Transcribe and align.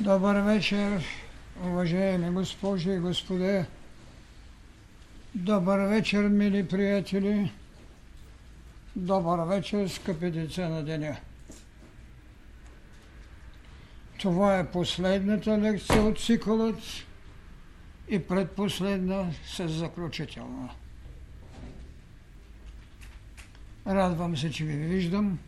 Добър 0.00 0.40
вечер, 0.40 1.04
уважаеми 1.64 2.30
госпожи 2.30 2.90
и 2.90 2.98
господа. 2.98 3.66
Добър 5.34 5.78
вечер, 5.78 6.28
мили 6.28 6.68
приятели. 6.68 7.52
Добър 8.96 9.38
вечер, 9.38 9.88
скъпи 9.88 10.30
деца 10.30 10.68
на 10.68 10.84
деня. 10.84 11.16
Това 14.18 14.58
е 14.58 14.70
последната 14.70 15.58
лекция 15.58 16.02
от 16.02 16.20
цикълът 16.20 16.80
и 18.08 18.18
предпоследна 18.18 19.32
с 19.46 19.68
заключителна. 19.68 20.68
Радвам 23.86 24.36
се, 24.36 24.50
че 24.50 24.64
ви 24.64 24.86
виждам. 24.86 25.38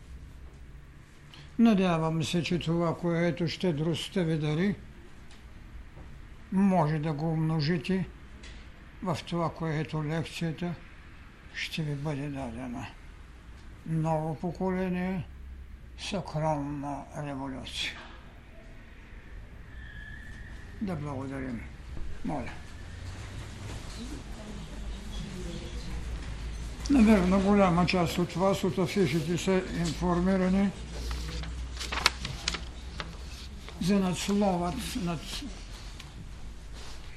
Надявам 1.63 2.23
се, 2.23 2.43
че 2.43 2.59
това, 2.59 2.97
което 2.97 3.47
щедростта 3.47 4.21
ви 4.21 4.37
дари, 4.37 4.75
може 6.51 6.99
да 6.99 7.13
го 7.13 7.31
умножите 7.31 8.07
в 9.03 9.17
това, 9.29 9.49
което 9.49 10.03
лекцията 10.03 10.73
ще 11.53 11.83
ви 11.83 11.95
бъде 11.95 12.29
дадена. 12.29 12.85
Ново 13.85 14.35
поколение, 14.35 15.27
сакрална 15.97 17.03
революция. 17.17 17.93
Да 20.81 20.95
благодарим. 20.95 21.61
Моля. 22.25 22.51
Наверно, 26.89 27.39
голяма 27.39 27.85
част 27.85 28.17
от 28.17 28.33
вас 28.33 28.63
от 28.63 28.77
афишите 28.77 29.37
са 29.37 29.63
информирани 29.79 30.69
за 33.83 33.99
надсловът 33.99 34.75
над 35.03 35.19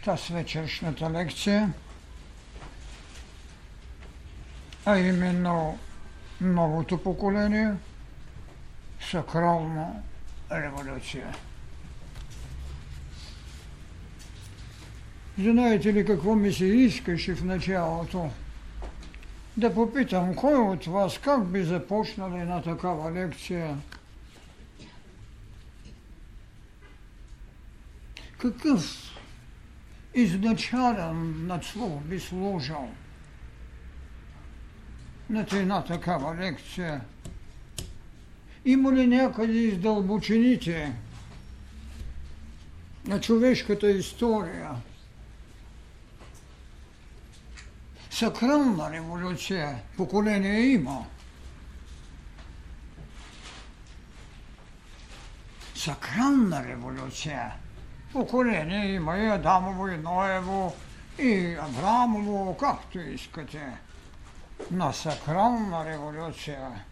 тази 0.05 0.33
вечершната 0.33 1.11
лекция, 1.11 1.73
а 4.85 4.99
именно 4.99 5.79
новото 6.41 7.03
поколение, 7.03 7.75
сакрална 9.11 10.03
революция. 10.53 11.35
Знаете 15.39 15.93
ли 15.93 16.07
какво 16.07 16.35
ми 16.35 16.53
се 16.53 16.65
искаше 16.65 17.35
в 17.35 17.45
началото? 17.45 18.31
Да 19.57 19.75
попитам, 19.75 20.35
кой 20.35 20.55
от 20.55 20.87
вас 20.87 21.19
как 21.19 21.45
би 21.45 21.65
започнали 21.65 22.45
на 22.45 22.63
такава 22.63 23.13
лекция? 23.13 23.77
Какъв 28.47 29.13
изначален 30.15 31.47
надслов 31.47 32.05
би 32.05 32.21
сложил 32.21 32.89
на 35.31 35.47
една 35.53 35.85
такава 35.85 36.37
лекция? 36.37 37.01
Има 38.65 38.93
ли 38.93 39.07
някъде 39.07 39.53
из 39.53 39.79
дълбочините 39.79 40.93
на 43.07 43.21
човешката 43.21 43.91
история 43.91 44.71
сакрална 48.11 48.91
революция 48.91 49.83
поколение 49.97 50.61
има. 50.61 51.07
Сакрална 55.75 56.65
революция 56.65 57.53
поколение 58.17 58.95
има 58.95 59.19
и 59.19 59.27
Адамово, 59.27 59.89
и 59.89 59.97
Ноево, 59.97 60.75
и 61.19 61.57
Аврамово, 61.61 62.57
както 62.57 62.99
искате. 62.99 63.79
На 64.71 64.93
сакрална 64.93 65.85
революция. 65.85 66.85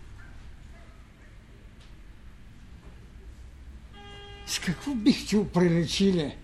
С 4.47 4.59
какво 4.59 4.95
бихте 4.95 5.37
оприличили 5.37 6.37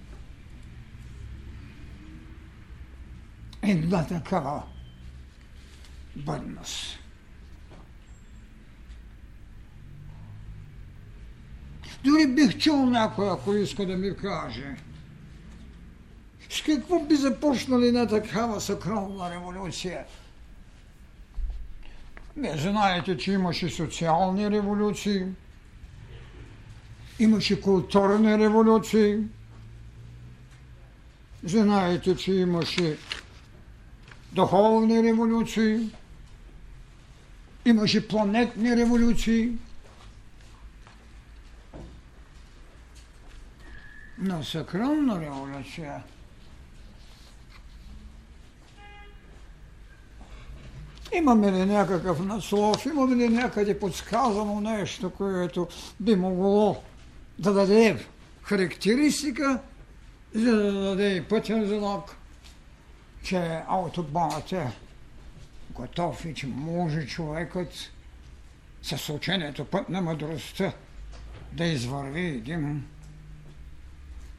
една 3.63 4.07
такава 4.07 4.63
бъдност? 6.17 7.00
Дори 12.05 12.27
бих 12.27 12.59
чул 12.59 12.87
някой, 12.87 13.31
ако 13.31 13.55
иска 13.55 13.87
да 13.87 13.97
ми 13.97 14.17
каже. 14.17 14.77
С 16.51 16.63
какво 16.63 17.01
би 17.01 17.17
започнали 17.17 17.93
на 17.93 18.09
такава 18.09 18.61
сакрална 18.61 19.31
революция? 19.31 20.05
Не 22.37 22.57
знаете, 22.57 23.17
че 23.17 23.33
имаше 23.33 23.69
социални 23.69 24.51
революции, 24.51 25.27
имаше 27.19 27.61
културни 27.61 28.39
революции, 28.39 29.19
знаете, 31.45 32.17
че 32.17 32.33
имаше 32.33 32.97
духовни 34.33 35.03
революции, 35.03 35.91
имаше 37.65 38.09
планетни 38.09 38.77
революции, 38.77 39.53
на 44.21 44.45
сакрална 44.45 45.21
революция. 45.21 46.03
Имаме 51.13 51.53
ли 51.53 51.65
някакъв 51.65 52.25
наслов, 52.27 52.87
имаме 52.87 53.17
ли 53.17 53.29
някъде 53.29 53.79
подсказано 53.79 54.61
нещо, 54.61 55.11
което 55.11 55.69
би 56.01 56.17
могло 56.17 56.83
да 57.39 57.53
даде 57.53 58.07
характеристика, 58.43 59.61
за 60.35 60.57
да 60.57 60.73
даде 60.73 61.25
пътен 61.29 61.67
знак, 61.67 62.17
че 63.23 63.63
автобанът 63.69 64.53
е 64.53 64.67
готов 65.71 66.25
и 66.25 66.35
че 66.35 66.47
може 66.47 67.07
човекът 67.07 67.73
с 68.83 69.09
учението 69.09 69.65
път 69.65 69.89
на 69.89 70.01
мъдростта 70.01 70.73
да 71.53 71.65
извърви 71.65 72.27
един 72.27 72.85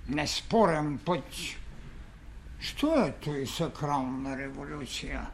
неспорен 0.10 1.00
път. 1.06 1.24
Що 2.60 3.06
е 3.06 3.14
той 3.24 3.48
сакрална 3.48 4.38
революция? 4.38 5.28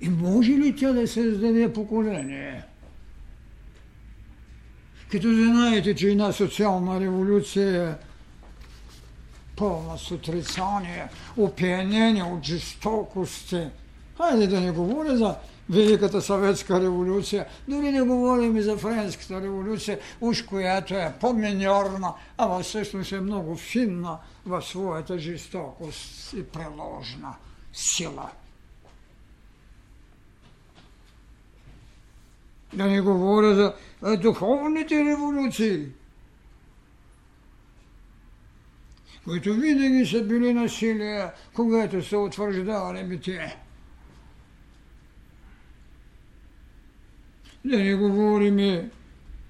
И 0.00 0.08
може 0.08 0.52
ли 0.52 0.76
тя 0.76 0.92
да 0.92 1.08
създаде 1.08 1.72
поколение? 1.72 2.62
Като 5.10 5.32
знаете, 5.34 5.94
че 5.94 6.08
една 6.08 6.32
социална 6.32 7.00
революция 7.00 7.90
е 7.90 7.94
пълна 9.56 9.98
с 9.98 10.10
отрицание, 10.10 11.08
опиянение 11.36 12.22
от 12.22 12.44
жестокости. 12.44 13.66
Хайде 14.16 14.46
да 14.46 14.60
не 14.60 14.70
говоря 14.70 15.16
за 15.16 15.36
Великата 15.70 16.22
съветска 16.22 16.80
революция, 16.80 17.46
дори 17.68 17.92
не 17.92 18.02
говорим 18.02 18.56
и 18.56 18.62
за 18.62 18.76
Френската 18.76 19.42
революция, 19.42 19.98
уж 20.20 20.42
която 20.42 20.94
е 20.94 21.14
по-миньорна, 21.20 22.14
а 22.38 22.62
всъщност 22.62 23.12
е 23.12 23.20
много 23.20 23.56
финна 23.56 24.18
в 24.46 24.62
своята 24.62 25.18
жестокост 25.18 26.32
и 26.32 26.44
преложна 26.44 27.34
сила. 27.72 28.30
Да 32.72 32.86
не 32.86 33.00
говоря 33.00 33.54
за 33.54 33.74
духовните 34.16 35.04
революции, 35.04 35.86
които 39.24 39.54
винаги 39.54 40.06
са 40.06 40.22
били 40.22 40.54
насилия, 40.54 41.32
когато 41.54 42.04
са 42.04 42.18
утвърждавали 42.18 43.04
битие. 43.04 43.65
Да 47.66 47.78
не 47.78 47.94
говорим 47.94 48.90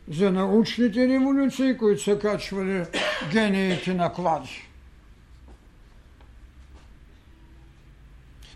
за 0.09 0.33
научните 0.33 1.09
революции, 1.09 1.77
които 1.77 2.03
са 2.03 2.19
качвали 2.19 2.85
гениите 3.33 3.95
на 3.95 4.13
клади. 4.13 4.69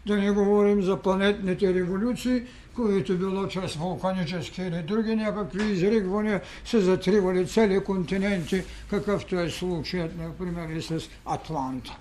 Да 0.07 0.17
не 0.17 0.31
говорим 0.31 0.83
за 0.83 0.97
планетните 0.97 1.75
революции, 1.75 2.43
които 2.75 3.19
било 3.19 3.49
чрез 3.49 3.75
вулканически 3.75 4.63
или 4.63 4.83
други 4.83 5.17
някакви 5.17 5.73
изригвания 5.73 6.41
са 6.65 6.81
затривали 6.81 7.47
цели 7.47 7.85
континенти, 7.85 8.63
какъвто 8.91 9.41
е 9.41 9.51
случаят, 9.51 10.19
например, 10.19 10.69
и 10.69 10.83
с 10.83 11.09
Атланта. 11.27 11.97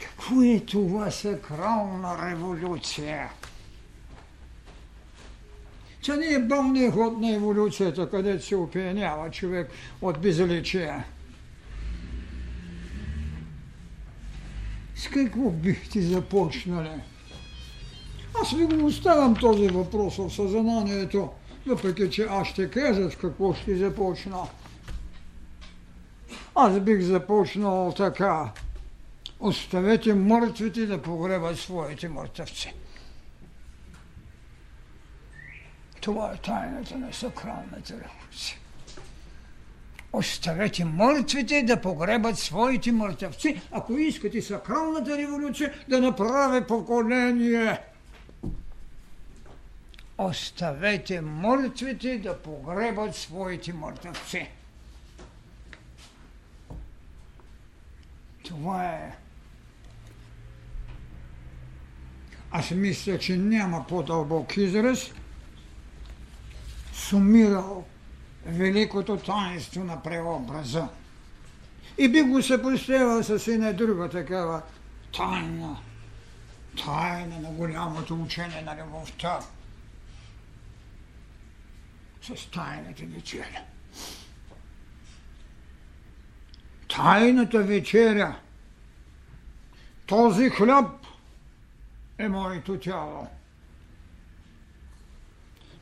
Какво 0.00 0.42
е 0.42 0.60
това 0.60 1.10
сакрална 1.10 2.30
революция? 2.30 3.30
Це 6.08 6.16
не 6.16 6.26
е 6.26 6.38
бълния 6.38 6.92
ход 6.92 7.20
на 7.20 7.34
еволюцията, 7.34 8.10
където 8.10 8.46
се 8.46 8.56
опиянява 8.56 9.30
човек 9.30 9.70
от 10.02 10.20
безличие. 10.20 11.04
С 14.96 15.08
какво 15.08 15.50
бихте 15.50 16.00
започнали? 16.00 16.90
Аз 18.42 18.52
ви 18.52 18.64
го 18.64 18.86
оставям 18.86 19.36
този 19.36 19.68
въпрос 19.68 20.16
в 20.16 20.30
съзнанието, 20.30 21.30
въпреки 21.66 22.10
че 22.10 22.26
аз 22.30 22.48
ще 22.48 22.70
кажа 22.70 23.10
с 23.10 23.16
какво 23.16 23.54
ще 23.54 23.76
започна. 23.76 24.38
Аз 26.54 26.80
бих 26.80 27.00
започнал 27.00 27.94
така. 27.96 28.52
Оставете 29.40 30.14
мъртвите 30.14 30.86
да 30.86 31.02
погребат 31.02 31.58
своите 31.58 32.08
мъртъвци. 32.08 32.74
Това 36.00 36.32
е 36.32 36.36
тайната 36.36 36.98
на 36.98 37.12
сакралната 37.12 37.92
революция. 37.92 38.58
Оставете 40.12 40.84
мъртвите 40.84 41.62
да 41.62 41.80
погребат 41.80 42.38
своите 42.38 42.92
мъртъвци, 42.92 43.60
ако 43.72 43.92
искате 43.92 44.42
сакралната 44.42 45.18
революция 45.18 45.74
да 45.88 46.00
направи 46.00 46.66
поколение. 46.66 47.78
Оставете 50.18 51.20
мъртвите 51.20 52.18
да 52.18 52.38
погребат 52.38 53.16
своите 53.16 53.72
мъртъвци. 53.72 54.50
Това 58.44 58.84
е. 58.84 59.16
Аз 62.50 62.70
мисля, 62.70 63.18
че 63.18 63.36
няма 63.36 63.86
по-дълбок 63.86 64.56
израз, 64.56 65.10
сумирал 66.98 67.84
великото 68.46 69.16
таинство 69.16 69.84
на 69.84 70.02
преобраза. 70.02 70.88
И 71.98 72.08
би 72.08 72.22
го 72.22 72.42
се 72.42 72.62
представил 72.62 73.22
с 73.22 73.48
една 73.48 73.72
друга 73.72 74.08
такава 74.08 74.62
тайна, 75.16 75.76
тайна 76.84 77.40
на 77.40 77.50
голямото 77.50 78.22
учение 78.22 78.62
на 78.62 78.84
любовта 78.84 79.40
с 82.22 82.50
тайната 82.50 83.02
вечеря. 83.06 83.62
Тайната 86.88 87.62
вечеря, 87.62 88.40
този 90.06 90.50
хляб 90.50 91.06
е 92.18 92.28
моето 92.28 92.78
тяло. 92.78 93.28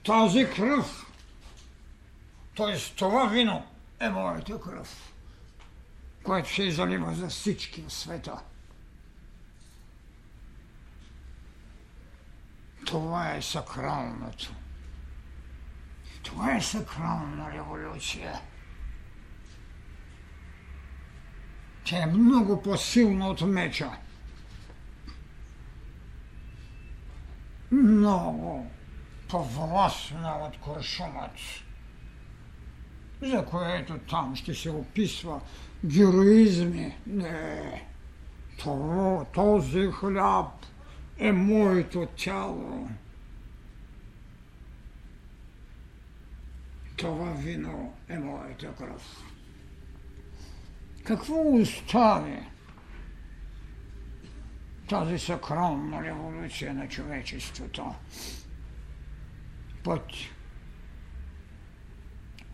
Тази 0.05 0.51
кръв, 0.57 1.06
т.е. 2.57 2.79
това 2.97 3.27
вино 3.27 3.67
е 4.01 4.09
моята 4.09 4.61
кръв, 4.61 5.13
което 6.23 6.55
се 6.55 6.71
залива 6.71 7.15
за 7.15 7.29
всички 7.29 7.83
в 7.83 7.93
света. 7.93 8.39
Това 12.87 13.35
е 13.35 13.43
сакралното. 13.43 14.55
Това 16.23 16.57
е 16.57 16.63
сакрална 16.63 17.53
революция. 17.53 18.41
Тя 21.85 22.03
е 22.03 22.07
много 22.07 22.63
по-силна 22.63 23.29
от 23.29 23.41
меча. 23.41 23.91
Много 27.73 28.71
по-властна 29.29 30.31
от 30.31 30.61
куршумът, 30.61 31.31
за 33.23 33.45
което 33.45 33.99
там 33.99 34.37
ще 34.37 34.55
се 34.55 34.71
описва 34.71 35.41
героизми. 35.85 36.97
Не, 37.07 37.87
това, 38.59 39.25
този 39.25 39.87
хляб 39.87 40.67
е 41.19 41.33
моето 41.33 42.07
тяло. 42.17 42.89
Това 46.97 47.33
вино 47.33 47.95
е 48.09 48.19
моята 48.19 48.75
кръв. 48.75 49.23
Какво 51.05 51.53
остави 51.53 52.39
тази 54.89 55.19
сакрална 55.19 56.05
революция 56.05 56.75
на 56.75 56.89
човечеството? 56.89 57.95
Път 59.85 60.07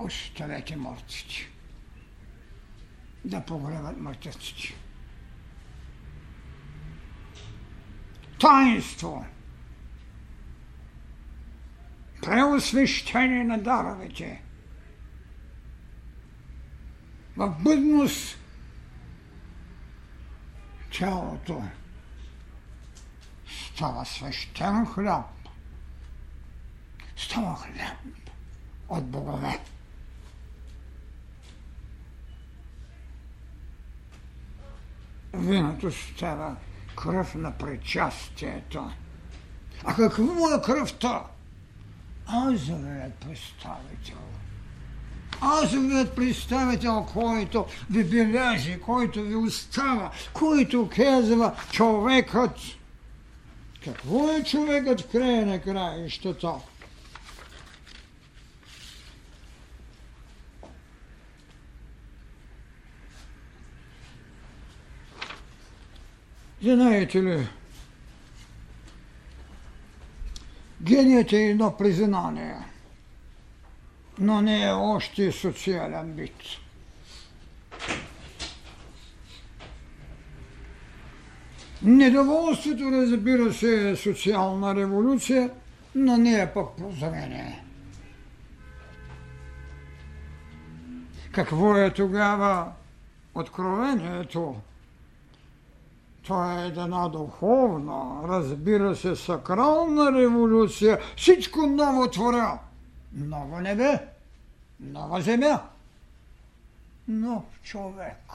оставете 0.04 0.76
мъртвите 0.76 1.50
да 3.24 3.44
погребат 3.44 4.00
мъртвците. 4.00 4.74
Таинство– 8.40 9.26
преосвещение 12.22 13.44
на 13.44 13.58
даровете. 13.58 14.42
В 17.36 17.56
бъдност 17.60 18.38
тялото 20.90 21.62
става 23.46 24.04
свещен 24.04 24.86
хляб. 24.86 25.26
Става 27.16 27.56
хляб 27.56 27.96
от 28.88 29.10
богове. 29.10 29.58
Виното 35.34 35.90
става 35.90 36.56
кръв 36.96 37.34
на 37.34 37.52
причастието. 37.52 38.90
А 39.84 39.94
какво 39.94 40.54
е 40.54 40.62
кръвта? 40.62 41.22
азовият 42.28 43.14
представител. 43.14 44.18
Азовият 45.40 46.16
представител, 46.16 47.06
който 47.12 47.66
ви 47.90 48.04
бележи, 48.04 48.80
който 48.80 49.22
ви 49.22 49.34
остава, 49.34 50.10
който 50.32 50.90
казва 50.96 51.54
човекът. 51.70 52.56
Какво 53.84 54.30
е 54.30 54.44
човекът 54.44 55.00
в 55.00 55.10
края 55.12 55.46
на 55.46 55.60
краищата? 55.60 56.52
Знаете 66.62 67.22
ли, 67.22 67.48
Геният 70.82 71.32
е 71.32 71.36
едно 71.36 71.76
признание, 71.76 72.56
но 74.18 74.40
не 74.40 74.64
е 74.64 74.72
още 74.72 75.32
социален 75.32 76.12
бит. 76.12 76.32
Недоволството, 81.82 82.90
разбира 82.92 83.52
се, 83.52 83.90
е 83.90 83.96
социална 83.96 84.74
революция, 84.74 85.50
но 85.94 86.16
не 86.16 86.40
е 86.40 86.52
пък 86.52 86.76
прозрение. 86.76 87.64
Какво 91.32 91.76
е 91.76 91.90
тогава 91.90 92.72
откровението? 93.34 94.56
Това 96.22 96.62
е 96.62 96.66
една 96.66 97.08
духовна, 97.08 98.28
разбира 98.28 98.96
се, 98.96 99.16
сакрална 99.16 100.12
революция. 100.12 100.98
Всичко 101.16 101.66
ново 101.66 102.10
творя. 102.10 102.58
Ново 103.12 103.60
небе, 103.60 104.00
нова 104.80 105.20
земя, 105.20 105.62
нов 107.08 107.42
човек. 107.62 108.32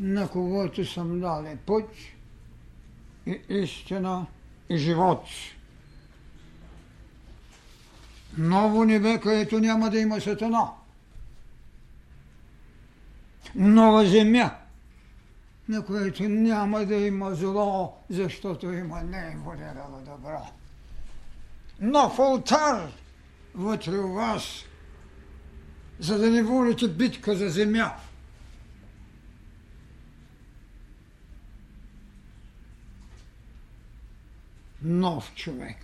На 0.00 0.28
когото 0.28 0.84
съм 0.84 1.20
дал 1.20 1.44
път 1.66 1.90
и 3.26 3.40
истина 3.48 4.26
и 4.68 4.76
живот. 4.76 5.24
Ново 8.38 8.84
небе, 8.84 9.20
където 9.20 9.58
няма 9.58 9.90
да 9.90 9.98
има 9.98 10.20
сатана 10.20 10.70
нова 13.54 14.06
земя, 14.06 14.50
на 15.68 15.84
която 15.84 16.22
няма 16.22 16.84
да 16.84 16.94
има 16.94 17.34
зло, 17.34 17.96
защото 18.10 18.72
има 18.72 19.02
неинволирала 19.02 20.00
добро. 20.06 20.46
Нов 21.80 22.18
алтар 22.18 22.88
вътре 23.54 23.98
у 23.98 24.12
вас, 24.12 24.42
за 25.98 26.18
да 26.18 26.30
не 26.30 26.42
волите 26.42 26.88
битка 26.88 27.36
за 27.36 27.48
земя. 27.48 27.94
нов 34.82 35.34
човек, 35.34 35.76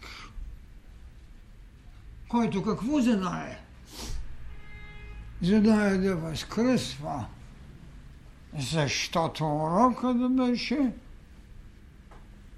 който 2.29 2.63
какво 2.63 3.01
знае? 3.01 3.61
Знае 5.43 5.97
да 5.97 6.17
възкръсва, 6.17 7.27
защото 8.59 9.45
урокът 9.45 10.37
беше 10.37 10.93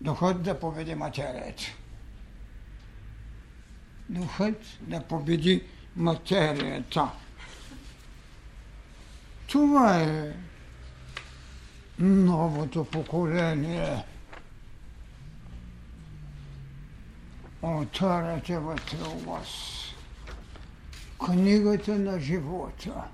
духът 0.00 0.42
да 0.42 0.60
победи 0.60 0.94
материята. 0.94 1.62
Духът 4.08 4.62
да 4.80 5.02
победи 5.02 5.64
материята. 5.96 7.10
Това 9.46 10.00
е 10.00 10.32
новото 11.98 12.84
поколение. 12.84 14.04
Отваряте 17.62 18.58
вътре 18.58 18.96
у 19.14 19.30
вас 19.30 19.48
книгата 21.18 21.98
на 21.98 22.20
живота. 22.20 23.04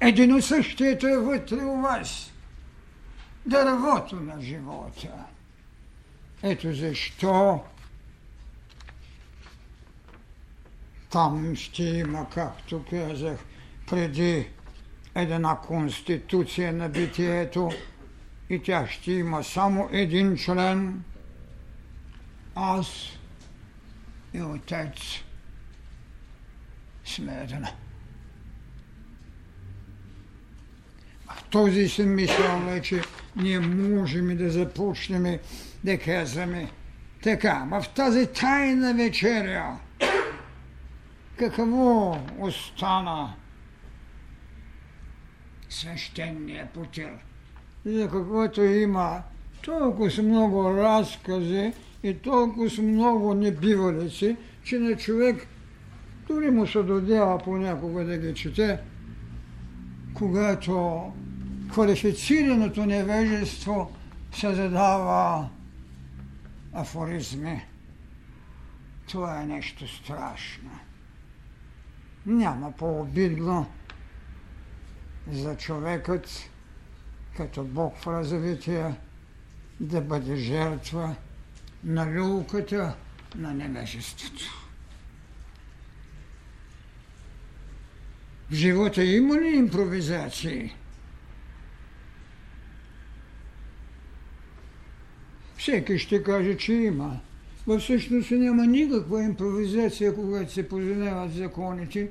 Едино 0.00 0.42
същото 0.42 1.06
е 1.06 1.16
вътре 1.16 1.56
у 1.56 1.80
вас. 1.80 2.32
Дървото 3.46 4.16
на 4.16 4.40
живота. 4.40 5.24
Ето 6.42 6.74
защо 6.74 7.60
там 11.10 11.56
ще 11.56 11.82
има, 11.82 12.26
както 12.30 12.84
казах, 12.90 13.38
преди 13.86 14.48
една 15.14 15.56
конституция 15.56 16.72
на 16.72 16.88
битието 16.88 17.70
и 18.50 18.62
тя 18.62 18.86
ще 18.86 19.12
има 19.12 19.44
само 19.44 19.88
един 19.92 20.36
член, 20.36 21.04
аз 22.54 22.88
и 24.34 24.42
отец 24.42 24.98
сме 27.04 27.40
една. 27.42 27.72
Този 31.50 31.88
си 31.88 32.02
мисъл 32.02 32.60
вече 32.60 33.02
ние 33.36 33.60
можем 33.60 34.36
да 34.36 34.50
започнем 34.50 35.38
да 35.84 35.98
казваме 35.98 36.70
така, 37.22 37.66
в 37.70 37.84
тази 37.94 38.26
тайна 38.26 38.94
вечеря, 38.94 39.78
какво 41.38 42.18
остана 42.38 43.34
свещения 45.68 46.68
потир? 46.74 47.10
За 47.84 48.08
каквото 48.08 48.62
има 48.62 49.22
толкова 49.62 50.22
много 50.22 50.74
разкази 50.74 51.72
и 52.02 52.14
толкова 52.14 52.82
много 52.82 53.34
небивалици, 53.34 54.36
че 54.64 54.78
на 54.78 54.96
човек 54.96 55.46
дори 56.28 56.50
му 56.50 56.66
се 56.66 56.82
додява 56.82 57.38
понякога 57.38 58.04
да 58.04 58.18
ги 58.18 58.34
чете, 58.34 58.78
когато 60.14 61.02
квалифицираното 61.72 62.86
невежество 62.86 63.92
се 64.32 64.54
задава 64.54 65.48
афоризми. 66.72 67.64
Това 69.08 69.42
е 69.42 69.46
нещо 69.46 69.88
страшно. 69.88 70.70
Няма 72.26 72.72
по-обидно 72.72 73.66
за 75.30 75.56
човекът, 75.56 76.50
като 77.36 77.64
Бог 77.64 77.96
в 77.96 78.06
развитие, 78.06 78.94
да 79.80 80.00
бъде 80.00 80.36
жертва 80.36 81.16
на 81.84 82.12
люлката 82.12 82.96
на 83.34 83.54
невежеството. 83.54 84.68
В 88.50 88.54
живота 88.54 89.04
има 89.04 89.40
ли 89.40 89.48
импровизации? 89.48 90.74
Всеки 95.58 95.98
ще 95.98 96.22
каже, 96.22 96.56
че 96.56 96.72
има. 96.72 97.20
Във 97.66 97.82
всъщност 97.82 98.30
няма 98.30 98.66
никаква 98.66 99.22
импровизация, 99.22 100.14
когато 100.14 100.52
се 100.52 100.68
познават 100.68 101.32
законите. 101.32 102.10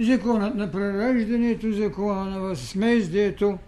Законът 0.00 0.54
на 0.54 0.72
прераждането, 0.72 1.72
закона 1.72 2.30
на 2.30 2.40
възмездието. 2.40 3.58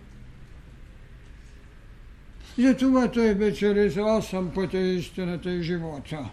Затова 2.59 3.11
той 3.11 3.35
бе 3.35 3.55
чрез 3.55 3.97
аз 3.97 4.27
съм 4.27 4.51
пътя, 4.55 4.79
истината 4.79 5.51
и 5.51 5.63
живота. 5.63 6.31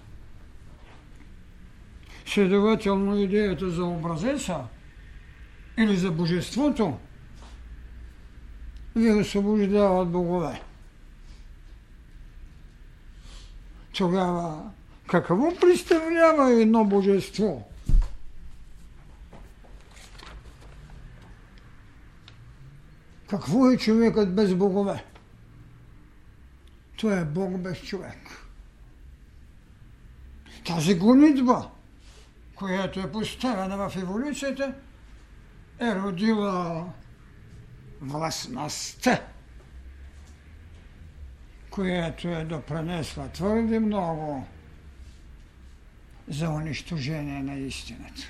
Следователно 2.25 3.19
идеята 3.19 3.69
за 3.69 3.85
образеца 3.85 4.63
или 5.77 5.95
за 5.95 6.11
божеството 6.11 6.97
ви 8.95 9.11
освобождават 9.11 10.09
богове. 10.09 10.61
Тогава 13.93 14.71
какво 15.07 15.55
представлява 15.59 16.61
едно 16.61 16.85
божество? 16.85 17.67
Какво 23.29 23.71
е 23.71 23.77
човекът 23.77 24.35
без 24.35 24.55
богове? 24.55 25.05
Това 26.97 27.17
е 27.17 27.25
Бог 27.25 27.57
без 27.57 27.81
човек. 27.81 28.47
Тази 30.65 30.95
гонитба– 30.95 31.69
която 32.61 32.99
е 32.99 33.11
поставена 33.11 33.89
в 33.89 33.95
еволюцията, 33.95 34.73
е 35.79 35.95
родила 35.95 36.85
властността, 38.01 39.21
която 41.71 42.27
е 42.27 42.45
допренесла 42.45 43.29
твърде 43.29 43.79
много 43.79 44.47
за 46.27 46.49
унищожение 46.49 47.43
на 47.43 47.53
истината. 47.53 48.21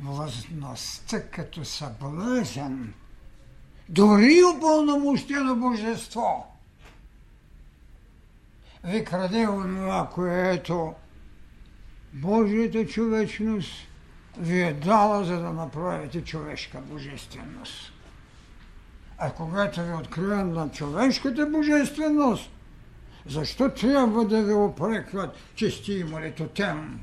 Властността 0.00 1.22
като 1.22 1.64
съблазен, 1.64 2.94
дори 3.88 4.42
упълномощено 4.56 5.56
божество– 5.56 6.46
ви 8.84 9.04
краде 9.04 9.48
онова, 9.48 10.10
което 10.14 10.94
Божията 12.12 12.86
човечност 12.86 13.72
ви 14.38 14.62
е 14.62 14.72
дала, 14.72 15.24
за 15.24 15.40
да 15.40 15.52
направите 15.52 16.24
човешка 16.24 16.80
божественост. 16.80 17.91
А 19.18 19.30
когато 19.30 19.82
ви 19.82 19.92
откривам 19.92 20.52
на 20.52 20.70
човешката 20.70 21.46
божественост, 21.46 22.50
защо 23.26 23.68
трябва 23.68 24.24
да 24.24 24.42
ви 24.42 24.52
опрекват, 24.52 25.36
че 25.54 25.70
сте 25.70 25.92
имали 25.92 26.32
тотем? 26.32 27.00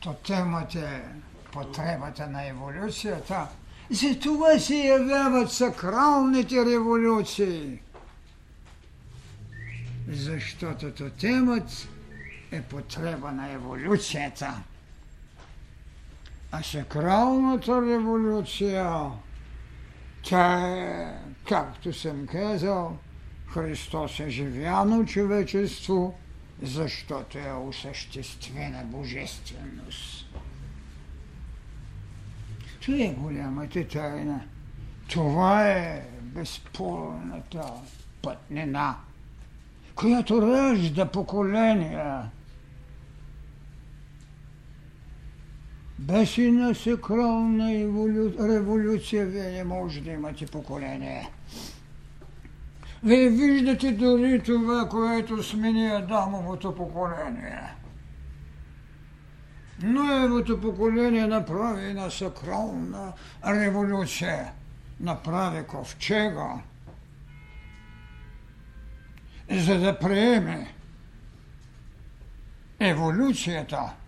Тотемът 0.00 0.74
е 0.74 1.02
потребата 1.52 2.26
на 2.26 2.48
еволюцията. 2.48 3.46
За 3.90 4.18
това 4.20 4.58
се 4.58 4.76
явяват 4.76 5.52
сакралните 5.52 6.64
революции 6.64 7.80
защото 10.12 10.90
тотемът 10.90 11.88
е 12.52 12.62
потреба 12.62 13.32
на 13.32 13.52
еволюцията. 13.52 14.62
А 16.52 16.62
сакралната 16.62 17.82
революция, 17.82 19.10
тя 20.22 20.68
е, 20.68 21.14
както 21.48 21.92
съм 21.92 22.26
казал, 22.26 22.96
Христос 23.46 24.20
е 24.20 24.30
живяно 24.30 25.06
човечество, 25.06 26.18
защото 26.62 27.38
е 27.38 27.52
осъществена 27.52 28.84
божественост. 28.84 30.26
Това 32.80 32.96
е 32.96 33.14
голямата 33.18 33.88
тайна. 33.88 34.40
Това 35.08 35.68
е 35.68 36.06
безспорната 36.22 37.72
пътнина 38.22 38.96
която 40.00 40.42
ражда 40.42 41.06
поколения. 41.06 42.30
Без 46.00 46.38
една 46.38 46.74
сакрална 46.74 47.68
революция 48.48 49.26
вие 49.26 49.50
не 49.50 49.64
може 49.64 50.00
да 50.00 50.10
имате 50.10 50.46
поколение. 50.46 51.30
Вие 53.02 53.28
виждате 53.28 53.92
дори 53.92 54.42
това, 54.42 54.88
което 54.88 55.42
смени 55.42 55.86
Адамовото 55.86 56.74
поколение. 56.74 57.60
Новото 59.82 60.60
поколение 60.60 61.26
направи 61.26 61.84
една 61.84 62.10
сакрална 62.10 63.12
революция. 63.46 64.52
Направи 65.00 65.64
ковчега, 65.66 66.54
за 69.50 69.78
да 69.78 69.98
приеме 69.98 70.74
еволюцията. 72.80 73.99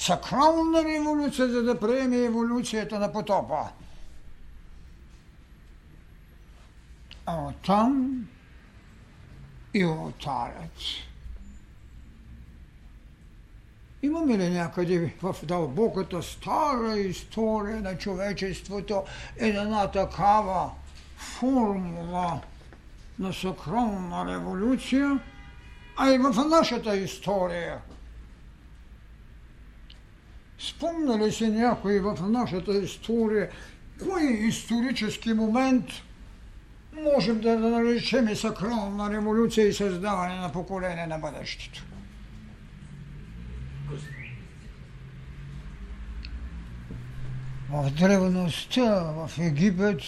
Сакрална 0.00 0.84
революция, 0.84 1.48
за 1.48 1.62
да 1.62 1.80
приеме 1.80 2.16
еволюцията 2.16 2.98
на 2.98 3.12
потопа. 3.12 3.68
А 7.26 7.46
оттам 7.46 8.24
и 9.74 9.84
отарят. 9.84 10.78
Имаме 14.02 14.38
ли 14.38 14.50
някъде 14.50 15.14
в 15.22 15.36
дълбоката 15.42 16.22
стара 16.22 16.98
история 16.98 17.80
на 17.80 17.98
човечеството 17.98 19.04
една 19.36 19.90
такава 19.90 20.70
формула 21.16 22.40
на 23.18 23.32
сакрална 23.32 24.34
революция, 24.34 25.20
а 25.96 26.10
и 26.10 26.18
в 26.18 26.44
нашата 26.48 26.96
история? 26.96 27.78
Спомня 30.60 31.26
ли 31.26 31.32
си 31.32 31.48
някой 31.48 32.00
в 32.00 32.28
нашата 32.28 32.78
история, 32.78 33.50
кой 34.02 34.22
исторически 34.22 35.32
момент 35.32 35.86
можем 36.92 37.40
да 37.40 37.58
наречем 37.58 38.28
и 38.28 38.36
сакрална 38.36 39.10
революция 39.10 39.68
и 39.68 39.72
създаване 39.72 40.34
на 40.34 40.52
поколение 40.52 41.06
на 41.06 41.18
бъдещето? 41.18 41.84
в 47.70 47.90
древността, 47.90 49.02
в 49.02 49.30
Египет, 49.38 50.02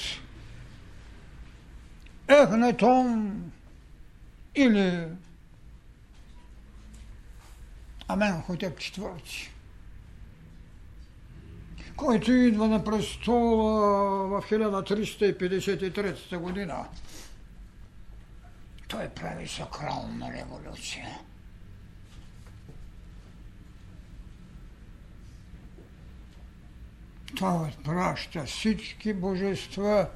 Ехнетон 2.28 3.52
или 4.54 5.06
Аменхотеп 8.08 8.78
IV, 8.78 9.51
който 11.96 12.32
идва 12.32 12.68
на 12.68 12.84
престола 12.84 14.40
в 14.40 14.50
1353 14.50 16.38
година. 16.38 16.86
Той 18.88 19.08
прави 19.08 19.48
сакрална 19.48 20.32
революция. 20.32 21.18
Той 27.36 27.68
отпраща 27.68 28.44
всички 28.44 29.14
божества 29.14 30.08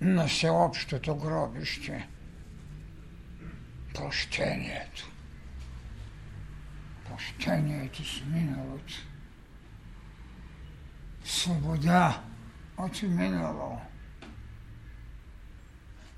на 0.00 0.26
всеобщото 0.26 1.16
гробище. 1.16 2.08
Прощението. 3.94 5.10
Прощението 7.08 8.04
с 8.04 8.22
миналото. 8.24 8.94
Свобода 11.24 12.20
от 12.76 13.02
минало. 13.02 13.80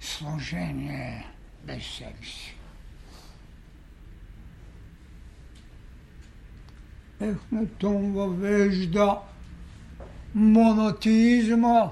Служение 0.01 1.27
без 1.65 1.83
себе 1.87 2.25
си. 2.25 2.57
Ехнатон 7.21 8.13
въвежда 8.13 9.21
монотеизма 10.35 11.91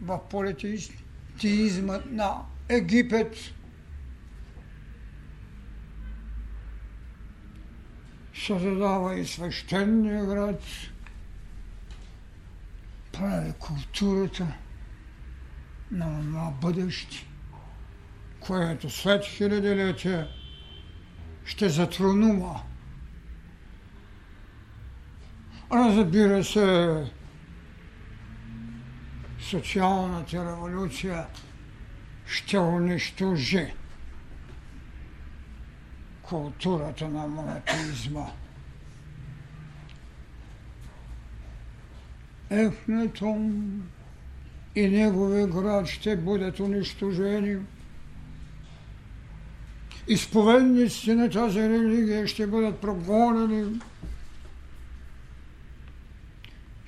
в 0.00 0.20
политеизма 0.30 1.98
на 2.10 2.42
Египет. 2.68 3.36
Създава 8.46 9.14
и 9.14 9.26
свещения 9.26 10.24
град, 10.26 10.62
прави 13.12 13.52
културата 13.58 14.46
на, 15.90 16.06
на 16.06 16.50
бъдеще, 16.50 17.26
което 18.40 18.90
след 18.90 19.24
хилядилетия 19.24 20.28
ще 21.44 21.68
затронува. 21.68 22.60
Разбира 25.72 26.44
се, 26.44 27.04
социалната 29.40 30.44
революция 30.44 31.26
ще 32.26 32.58
унищожи 32.58 33.72
културата 36.28 37.08
на 37.08 37.26
монотеизма. 37.26 38.26
Ехнетон 42.50 43.82
и 44.74 44.88
негови 44.88 45.46
град 45.46 45.86
ще 45.86 46.16
бъдат 46.16 46.60
унищожени. 46.60 47.56
Изповедниците 50.08 51.14
на 51.14 51.30
тази 51.30 51.60
религия 51.60 52.26
ще 52.26 52.46
бъдат 52.46 52.80
прогонени. 52.80 53.80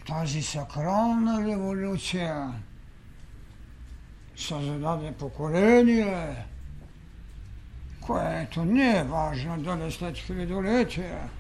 Тази 0.07 0.43
сакрална 0.43 1.47
революция 1.47 2.53
създаде 4.37 5.13
поколение, 5.13 6.37
което 8.11 8.65
не 8.65 8.99
е 8.99 9.05
важно 9.05 9.63
дали 9.63 9.93
след 9.93 10.17
хилядолетия 10.17 11.31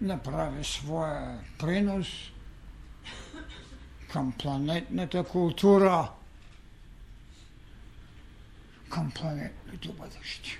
направи 0.00 0.64
своя 0.64 1.38
принос 1.58 2.06
към 4.12 4.32
планетната 4.32 5.24
култура, 5.24 6.08
към 8.88 9.10
планетното 9.10 9.92
бъдеще. 9.92 10.50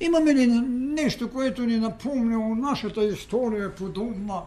Имаме 0.00 0.34
ли 0.34 0.46
нещо, 0.70 1.32
което 1.32 1.62
ни 1.62 1.76
напомня 1.76 2.38
о 2.38 2.54
нашата 2.54 3.04
история, 3.04 3.74
подобна 3.74 4.42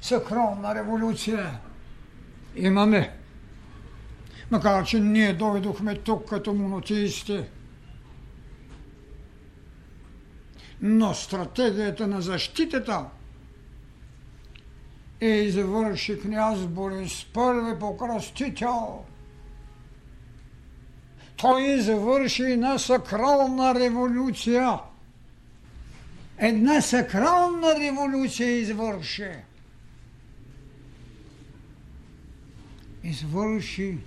сакрална 0.00 0.74
революция? 0.74 1.58
Имаме. 2.56 3.21
Макар, 4.52 4.84
че 4.84 5.00
ние 5.00 5.32
доведохме 5.32 5.94
тук 5.94 6.28
като 6.28 6.54
монотеисти. 6.54 7.44
Но 10.80 11.14
стратегията 11.14 12.06
на 12.06 12.20
защитата 12.20 13.06
е 15.20 15.28
извърши 15.28 16.20
княз 16.20 16.66
Борис 16.66 17.26
първи 17.32 17.78
покръстител– 17.78 19.04
той 21.36 21.80
завърши 21.80 22.42
една 22.42 22.78
сакрална 22.78 23.74
революция. 23.74 24.78
Една 26.38 26.80
сакрална 26.80 27.74
революция 27.80 28.58
извърши. 28.58 29.30
Извърши 33.04 33.98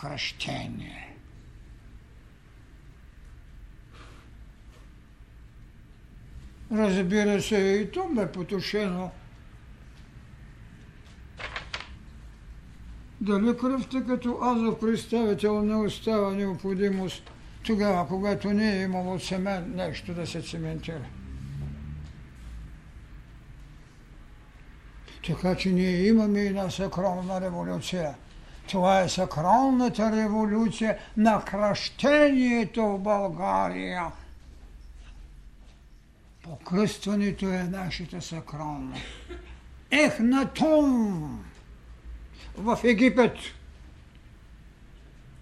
кръщение. 0.00 1.14
Разбира 6.72 7.42
се, 7.42 7.58
и 7.58 7.90
то 7.90 8.08
бе 8.14 8.32
потушено 8.32 9.10
Дали 13.20 13.56
кръвта 13.56 14.04
като 14.04 14.38
азов 14.42 14.80
представител 14.80 15.62
не 15.62 15.74
остава 15.74 16.30
необходимост 16.30 17.30
тогава, 17.66 18.08
когато 18.08 18.52
не 18.52 18.78
е 18.78 18.82
имало 18.82 19.18
семен 19.18 19.72
нещо 19.76 20.14
да 20.14 20.26
се 20.26 20.42
цементира. 20.42 21.06
Така 25.26 25.54
че 25.54 25.70
ние 25.70 26.06
имаме 26.06 26.40
една 26.40 26.70
сакрална 26.70 27.40
революция. 27.40 28.14
Това 28.68 29.00
е 29.00 29.08
сакралната 29.08 30.12
революция 30.12 30.98
на 31.16 31.44
кръщението 31.44 32.82
в 32.82 32.98
България. 32.98 34.06
Покръстването 36.42 37.48
е 37.48 37.62
нашата 37.62 38.22
сакрална. 38.22 38.96
Ех 39.90 40.18
в 42.56 42.78
Египет 42.84 43.36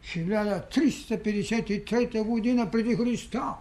1353 0.05 2.23
година 2.23 2.71
преди 2.71 2.97
Христа. 2.97 3.55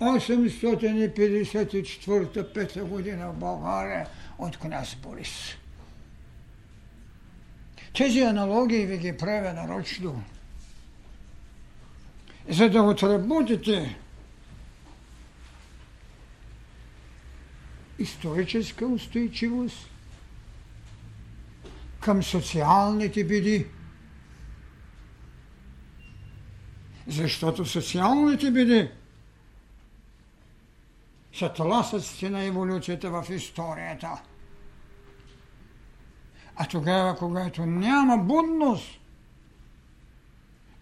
854-5 0.00 2.82
година 2.82 3.32
в 3.32 3.34
България 3.34 4.08
от 4.38 4.58
княз 4.58 4.94
Борис. 4.94 5.56
Тези 7.94 8.20
аналогии 8.20 8.86
ви 8.86 8.98
ги 8.98 9.16
правя 9.16 9.52
нарочно, 9.52 10.24
за 12.48 12.70
да 12.70 12.82
отработите 12.82 13.98
историческа 17.98 18.86
устойчивост 18.86 19.90
към 22.00 22.22
социалните 22.22 23.24
биди. 23.24 23.66
Защото 27.06 27.64
социалните 27.64 28.50
биди 28.50 28.90
са 31.32 31.52
тласъците 31.52 32.30
на 32.30 32.44
еволюцията 32.44 33.10
в 33.10 33.26
историята. 33.30 34.22
А 36.60 36.66
тогава, 36.66 37.16
когато 37.16 37.66
няма 37.66 38.18
будност, 38.18 39.00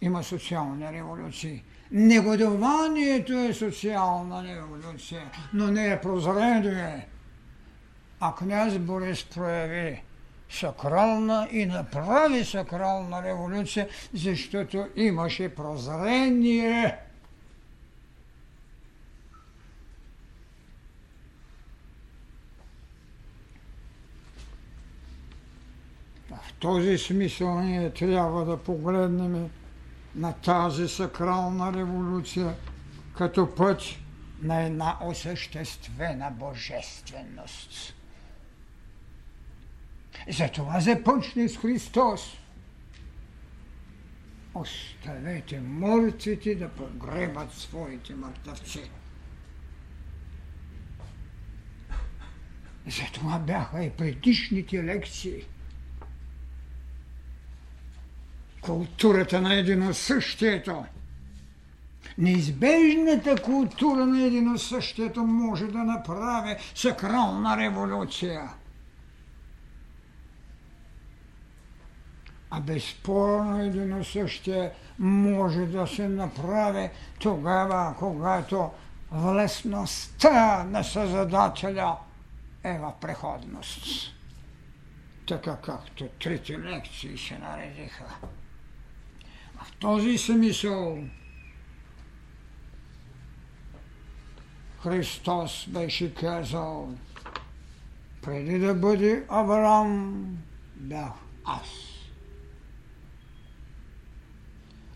има 0.01 0.23
социални 0.23 0.93
революции. 0.93 1.63
Негодованието 1.91 3.33
е 3.33 3.55
социална 3.55 4.45
революция, 4.45 5.31
но 5.53 5.67
не 5.67 5.93
е 5.93 6.01
прозрение. 6.01 7.09
А 8.21 8.35
княз 8.35 8.79
Борис 8.79 9.25
прояви 9.25 10.03
сакрална 10.51 11.49
и 11.51 11.67
направи 11.67 12.45
сакрална 12.45 13.23
революция, 13.23 13.89
защото 14.15 14.87
имаше 14.97 15.55
прозрение. 15.55 16.99
В 26.31 26.46
този 26.59 26.99
смисъл 26.99 27.61
ние 27.61 27.91
трябва 27.91 28.45
да 28.45 28.57
погледнем 28.57 29.51
на 30.15 30.33
тази 30.33 30.89
сакрална 30.89 31.73
революция 31.73 32.55
като 33.17 33.55
път 33.55 33.83
на 34.43 34.63
една 34.63 34.99
осъществена 35.05 36.31
божественост. 36.31 37.95
Затова 40.29 40.81
започне 40.81 41.49
с 41.49 41.57
Христос. 41.57 42.37
Оставете 44.55 45.61
мъртвите 45.61 46.55
да 46.55 46.69
погребат 46.69 47.53
своите 47.53 48.15
мъртъвци. 48.15 48.91
Затова 52.87 53.39
бяха 53.39 53.85
и 53.85 53.91
предишните 53.91 54.85
лекции. 54.85 55.45
Културата 58.67 59.41
на 59.41 59.55
единосъщието. 59.55 60.85
Неизбежната 62.19 63.43
култура 63.43 64.07
на 64.07 64.23
единосъщието 64.23 65.23
може 65.23 65.67
да 65.67 65.79
направи 65.79 66.57
сакрална 66.75 67.57
революция– 67.57 68.51
А 72.51 72.61
безспорно 72.61 73.63
единосъщие 73.63 74.71
може 74.99 75.67
да 75.67 75.87
се 75.87 76.09
направи 76.09 76.91
тогава, 77.19 77.95
когато 77.99 78.71
властността 79.11 80.65
на 80.65 80.85
Създателя 80.85 81.97
е 82.65 82.79
в 82.79 82.93
преходност. 83.01 84.13
Така 85.29 85.57
както 85.57 86.09
трите 86.09 86.59
лекции 86.59 87.19
се 87.19 87.39
наредиха. 87.39 88.05
Този 89.79 90.19
смисъл 90.19 90.99
Христос 94.83 95.67
беше 95.69 96.15
казал, 96.15 96.95
преди 98.23 98.59
да 98.59 98.75
бъде 98.75 99.27
Авраам, 99.29 100.27
бях 100.77 101.13
аз. 101.45 101.69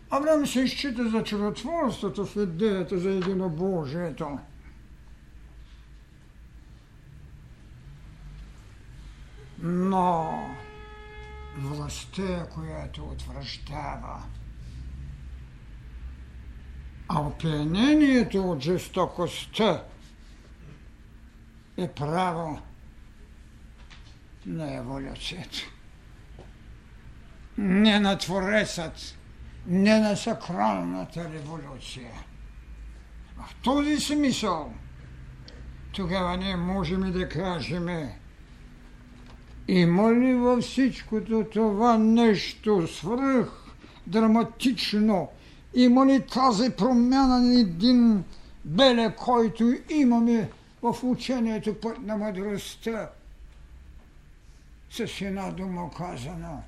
Авраам 0.09 0.47
се 0.47 0.67
счита 0.67 1.09
за 1.09 1.23
чудотворството 1.23 2.25
в 2.25 2.35
идеята 2.43 2.99
за 2.99 3.09
единобожието. 3.09 4.39
Но 9.59 10.39
властта, 11.57 12.47
която 12.53 13.03
отвръщава, 13.03 14.23
а 17.13 17.21
опиянението 17.21 18.51
от 18.51 18.61
жестокостта 18.61 19.83
е 21.77 21.87
право 21.87 22.59
на 24.45 24.77
еволюцията. 24.77 25.57
Не 27.57 27.99
на 27.99 28.17
Творецът, 28.17 29.17
не 29.67 29.99
на 29.99 30.15
сакралната 30.15 31.29
революция. 31.33 32.11
В 33.37 33.55
този 33.63 33.99
смисъл 33.99 34.73
тогава 35.91 36.37
ние 36.37 36.55
можем 36.55 37.11
да 37.11 37.29
кажем 37.29 37.87
има 39.67 40.13
ли 40.13 40.33
във 40.33 40.63
всичкото 40.63 41.45
това 41.53 41.97
нещо 41.97 42.87
свръх 42.87 43.49
драматично? 44.07 45.29
Има 45.73 46.05
ли 46.05 46.27
тази 46.27 46.69
промяна 46.69 47.39
на 47.39 47.59
един 47.59 48.23
беле, 48.65 49.15
който 49.15 49.73
имаме 49.89 50.49
в 50.81 50.97
учението 51.03 51.79
път 51.79 51.97
на 52.01 52.17
мъдростта? 52.17 53.09
С 54.89 55.21
една 55.21 55.51
дума 55.51 55.89
казано 55.97 56.63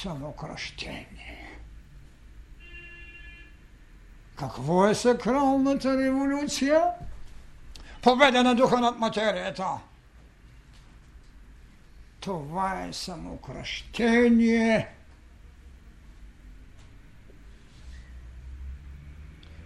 самокръщение. 0.00 1.58
Какво 4.36 4.86
е 4.86 4.94
сакралната 4.94 5.98
революция? 5.98 6.82
Победа 8.02 8.42
на 8.42 8.54
духа 8.54 8.80
над 8.80 8.98
материята. 8.98 9.68
Това 12.20 12.82
е 12.82 12.92
самокръщение, 12.92 14.88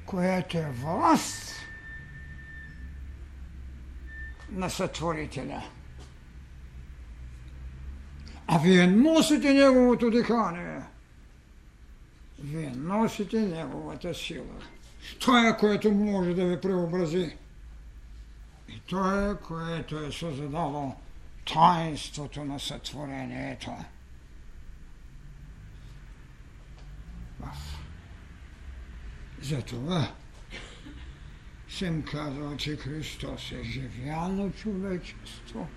което 0.07 0.59
е 0.59 0.71
власт 0.71 1.53
на 4.51 4.71
Сътворителя. 4.71 5.63
А 8.47 8.59
вие 8.59 8.87
носите 8.87 9.55
Неговото 9.55 10.11
дихание– 10.11 10.81
вие 12.39 12.71
носите 12.71 13.41
Неговата 13.41 14.15
сила. 14.15 14.55
Това 15.21 15.49
е, 15.49 15.57
което 15.57 15.93
може 15.93 16.35
да 16.35 16.45
ви 16.45 16.61
преобрази. 16.61 17.37
И 18.69 18.81
то 18.81 19.31
е, 19.31 19.37
което 19.37 19.99
е 19.99 20.13
създало 20.13 20.95
таинството 21.53 22.45
на 22.45 22.61
сътворението. 22.61 23.71
Затова 29.43 30.09
съм 31.69 32.03
казал, 32.03 32.57
че 32.57 32.77
Христос 32.77 33.53
е 33.53 33.63
живяно 33.65 34.53
човечество 34.53 35.69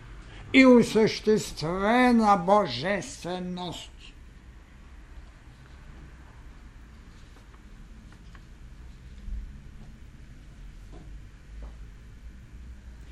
и 0.53 0.65
осъществена 0.65 2.37
божественост. 2.45 3.91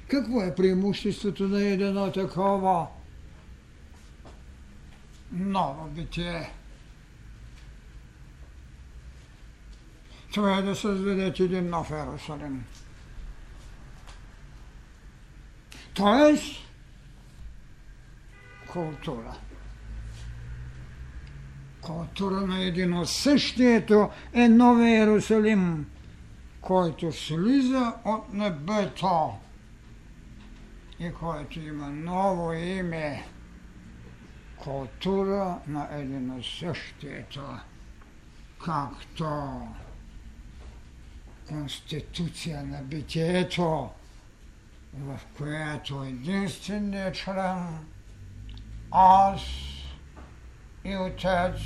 Какво 0.07 0.41
е 0.41 0.55
преимуществото 0.55 1.47
на 1.47 1.63
едно 1.63 2.11
такова 2.11 2.87
ново 5.31 5.87
битие? 5.87 6.49
Това 10.37 10.57
е 10.57 10.61
да 10.61 10.75
създадете 10.75 11.43
един 11.43 11.69
нов 11.69 11.91
Ерусалим. 11.91 12.65
Тоест, 15.93 16.55
култура. 18.67 19.37
Култура 21.81 22.41
на 22.41 22.63
единосъщието 22.63 24.09
е 24.33 24.49
новия 24.49 24.97
Иерусалим, 24.97 25.85
който 26.61 27.11
слиза 27.11 27.93
от 28.05 28.33
небето 28.33 29.31
и 30.99 31.11
който 31.11 31.59
има 31.59 31.87
ново 31.87 32.53
име 32.53 33.25
култура 34.57 35.59
на 35.67 35.87
единосъщието, 35.91 37.41
както 38.65 39.61
конституция 41.47 42.63
на 42.63 42.81
битието, 42.81 43.89
в 44.93 45.19
която 45.37 46.03
единственият 46.03 47.15
член 47.15 47.85
аз 48.91 49.41
и 50.85 50.97
отец 50.97 51.61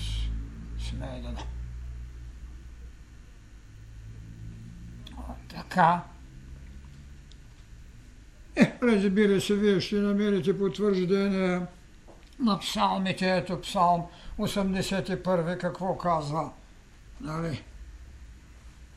сме 0.79 1.07
един. 1.17 1.37
Така. 5.49 6.03
Е, 8.55 8.73
разбира 8.83 9.41
се, 9.41 9.55
вие 9.55 9.79
ще 9.79 9.95
намерите 9.95 10.57
потвърждение 10.57 11.61
на 12.39 12.59
псалмите. 12.59 13.37
Ето 13.37 13.61
псалм 13.61 14.07
81 14.39 15.57
какво 15.57 15.97
казва. 15.97 16.51
Нали? 17.21 17.63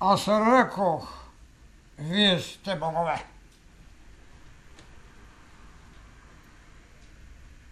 Аз 0.00 0.28
рекох, 0.28 1.24
вие 1.98 2.40
сте 2.40 2.76
богове. 2.76 3.24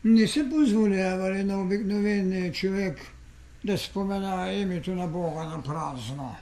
Не 0.05 0.27
се 0.27 0.51
позволява 0.51 1.33
ли 1.33 1.45
на 1.45 1.63
обикновения 1.63 2.53
човек 2.53 2.99
да 3.65 3.79
спомена 3.79 4.53
името 4.53 4.95
на 4.95 5.07
Бога 5.07 5.45
на 5.45 5.63
празно? 5.63 6.37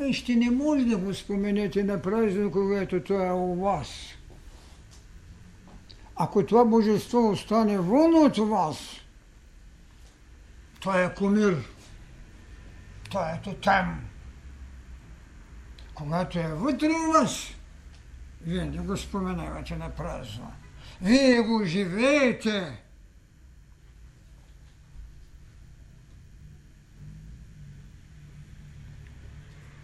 Е, 0.00 0.12
ще 0.12 0.34
не 0.34 0.50
може 0.50 0.84
да 0.84 0.96
го 0.96 1.14
споменете 1.14 1.84
на 1.84 2.02
празно, 2.02 2.50
когато 2.50 3.00
той 3.00 3.26
е 3.26 3.32
у 3.32 3.54
вас. 3.54 3.88
Ако 6.16 6.46
това 6.46 6.64
божество 6.64 7.30
остане 7.30 7.78
вън 7.78 8.14
от 8.14 8.36
вас, 8.36 8.78
той 10.80 11.04
е 11.04 11.14
кумир, 11.14 11.75
той 13.08 13.32
е 13.32 13.40
тотем. 13.44 14.08
Когато 15.94 16.38
е 16.38 16.48
вътре 16.48 16.88
у 17.08 17.12
вас, 17.12 17.48
вие 18.40 18.64
не 18.64 18.78
го 18.78 18.96
споменавате 18.96 19.76
на 19.76 19.90
празно. 19.90 20.52
Вие 21.02 21.40
го 21.40 21.64
живеете. 21.64 22.82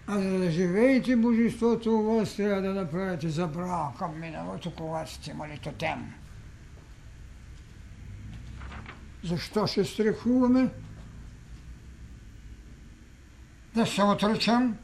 А 0.06 0.20
за 0.20 0.38
да 0.38 0.50
живеете 0.50 1.16
Божеството 1.16 1.90
у 1.90 2.02
вас, 2.02 2.36
трябва 2.36 2.62
да 2.62 2.74
направите 2.74 3.28
забрава 3.28 3.92
към 3.98 4.20
миналото, 4.20 4.74
когато 4.74 5.12
сте 5.12 5.30
имали 5.30 5.58
тотем. 5.58 6.12
Защо 9.24 9.66
ще 9.66 9.84
страхуваме? 9.84 10.68
Да 13.74 13.86
се 13.86 14.02
отречем, 14.02 14.76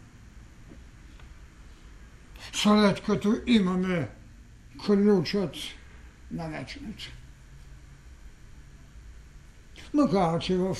след 2.53 3.03
като 3.03 3.35
имаме 3.47 4.09
ключът 4.87 5.57
на 6.31 6.49
вечното. 6.49 7.05
Макар, 9.95 10.39
че 10.39 10.57
в 10.57 10.77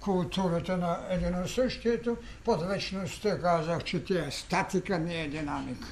културата 0.00 0.76
на 0.76 0.98
единосъщието, 1.10 2.16
под 2.44 2.68
вечността 2.68 3.40
казах, 3.40 3.84
че 3.84 4.04
тя 4.04 4.26
е 4.26 4.30
статика, 4.30 4.98
не 4.98 5.22
е 5.22 5.28
динамика. 5.28 5.88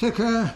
Така, 0.00 0.54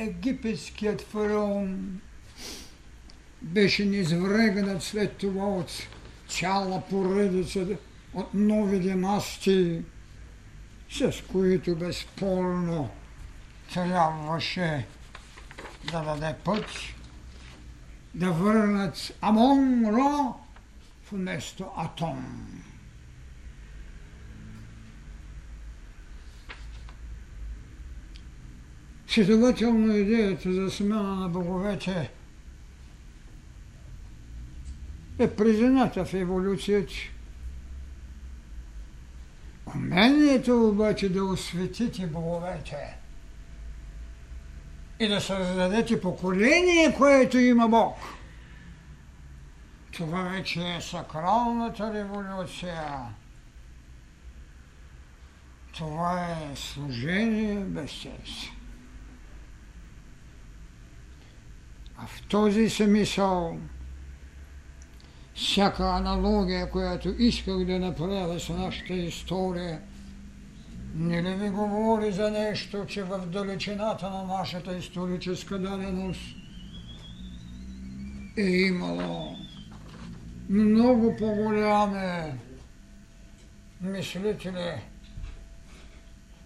египетският 0.00 1.00
фараон 1.00 2.00
беше 3.42 3.84
низврегнат 3.84 4.82
след 4.82 5.16
това 5.16 5.44
от 5.44 5.70
цяла 6.28 6.82
поредица 6.90 7.66
от 8.14 8.34
нови 8.34 8.80
династии, 8.80 9.82
с 10.90 11.12
които 11.32 11.76
безспорно 11.76 12.90
трябваше 13.74 14.86
да 15.92 16.00
даде 16.00 16.34
път, 16.44 16.66
да 18.14 18.30
върнат 18.30 19.12
Амон 19.20 19.84
Ро 19.86 20.34
вместо 21.12 21.66
Атом. 21.76 22.46
Следователно 29.10 29.96
идеята 29.96 30.52
за 30.52 30.70
смяна 30.70 31.14
на 31.14 31.28
боговете 31.28 32.10
е 35.18 35.36
призната 35.36 36.04
в 36.04 36.14
еволюцията. 36.14 36.92
Умението 39.74 40.68
обаче 40.68 41.08
да 41.08 41.24
осветите 41.24 42.06
боговете 42.06 42.96
и 45.00 45.08
да 45.08 45.20
създадете 45.20 46.00
поколение, 46.00 46.94
което 46.96 47.38
има 47.38 47.68
Бог. 47.68 47.96
Това 49.92 50.22
вече 50.22 50.76
е 50.76 50.80
сакралната 50.80 51.94
революция. 51.94 53.00
Това 55.72 56.26
е 56.30 56.56
служение 56.56 57.54
без 57.54 57.90
сердце. 57.90 58.59
А 62.02 62.06
в 62.06 62.22
този 62.28 62.70
смисъл 62.70 63.58
всяка 65.34 65.84
аналогия, 65.84 66.70
която 66.70 67.14
исках 67.18 67.64
да 67.64 67.78
направя 67.78 68.40
с 68.40 68.48
нашата 68.48 68.92
история, 68.94 69.80
не 70.94 71.22
ли 71.22 71.34
ви 71.34 71.50
говори 71.50 72.12
за 72.12 72.30
нещо, 72.30 72.86
че 72.86 73.02
в 73.02 73.26
далечината 73.26 74.10
на 74.10 74.24
нашата 74.24 74.76
историческа 74.76 75.58
даденост 75.58 76.20
е 78.36 78.46
имало 78.46 79.36
много 80.48 81.16
по-голями 81.16 82.32
мислители 83.80 84.82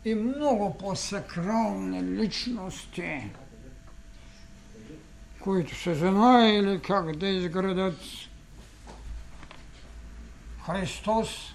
и 0.04 0.14
много 0.14 0.78
по-сакрални 0.78 2.02
личности, 2.02 3.30
които 5.44 5.74
са 5.82 5.94
знаели 5.94 6.80
как 6.80 7.16
да 7.16 7.26
изградат 7.26 8.00
Христос 10.66 11.54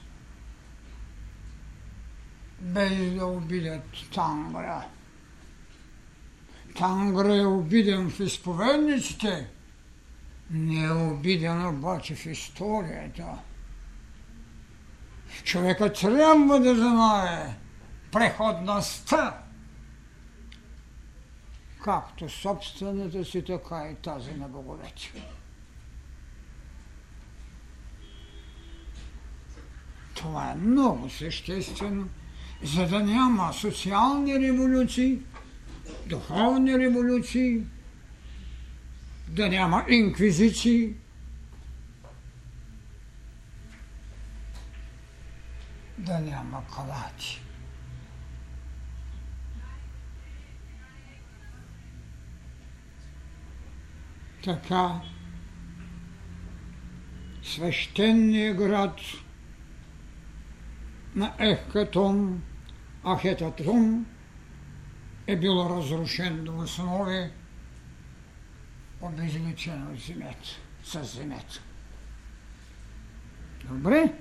без 2.60 3.14
да 3.14 3.26
обидят 3.26 3.84
Тангра. 4.14 4.86
Тангра 6.76 7.36
е 7.36 7.46
обиден 7.46 8.10
в 8.10 8.20
изповедниците, 8.20 9.48
не 10.52 10.86
е 10.86 10.92
обиден 10.92 11.68
обаче 11.68 12.16
в 12.16 12.26
историята. 12.26 13.28
Човека 15.44 15.94
трябва 15.94 16.60
да 16.60 16.76
знае 16.76 17.56
преходността, 18.12 19.38
както 21.84 22.30
собствената 22.30 23.26
си, 23.26 23.46
така 23.46 23.90
и 23.92 23.96
тази 23.96 24.32
на 24.32 24.48
боговете. 24.48 25.14
Това 30.14 30.52
е 30.52 30.56
много 30.56 31.10
съществено, 31.10 32.10
за 32.64 32.88
да 32.88 33.00
няма 33.00 33.54
социални 33.54 34.40
революции, 34.40 35.20
духовни 36.06 36.80
революции, 36.80 37.64
да 39.28 39.50
няма 39.50 39.86
инквизиции, 39.90 40.94
да 45.98 46.20
няма 46.20 46.64
калати. 46.76 47.42
Така 54.44 55.02
свещеният 57.44 58.58
град– 58.58 59.00
на 61.16 61.34
Ехкатон 61.40 62.42
Ахетатрон 63.04 64.06
е 65.28 65.36
бил 65.36 65.68
разрушен 65.70 66.44
до 66.44 66.58
основи, 66.58 67.30
обезличен 69.02 69.88
от 69.88 70.00
земята, 70.00 70.50
с 70.84 71.04
земята. 71.04 71.62
Добре? 73.64 74.14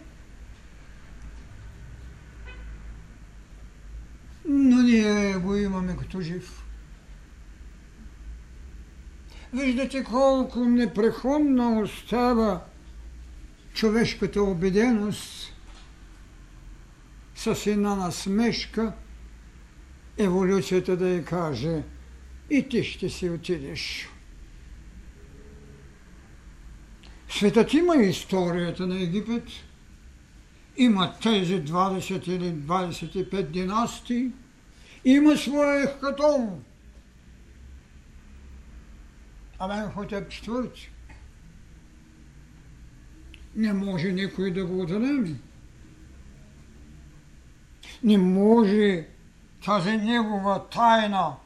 Но 4.49 4.83
ние 4.83 5.35
го 5.35 5.57
имаме 5.57 5.97
като 5.97 6.21
жив. 6.21 6.65
Виждате 9.53 10.05
колко 10.05 10.65
непреходна 10.65 11.81
остава 11.81 12.65
човешката 13.75 14.43
убеденост 14.43 15.55
с 17.35 17.67
една 17.67 17.95
насмешка, 17.95 18.93
еволюцията 20.19 20.97
да 20.97 21.09
я 21.09 21.25
каже 21.25 21.83
и 22.51 22.69
ти 22.69 22.85
ще 22.85 23.09
си 23.09 23.31
отидеш. 23.31 24.09
Светът 27.29 27.75
има 27.75 27.97
историята 27.97 28.87
на 28.87 29.03
Египет, 29.03 29.45
има 30.77 31.15
тези 31.23 31.63
20 31.63 32.29
или 32.29 32.53
25 32.53 33.43
династии, 33.43 34.31
има 35.05 35.37
своя 35.37 35.85
ехкатон. 35.85 36.65
Амен 39.59 39.91
Хотеп 39.91 40.29
четвърти. 40.29 40.91
Не 43.57 43.73
може 43.73 44.13
никой 44.13 44.51
да 44.51 44.67
го 44.67 44.81
отнеме. 44.81 45.35
Не 48.03 48.19
може 48.19 49.07
тази 49.65 49.97
негова 49.97 50.69
тайна 50.69 51.37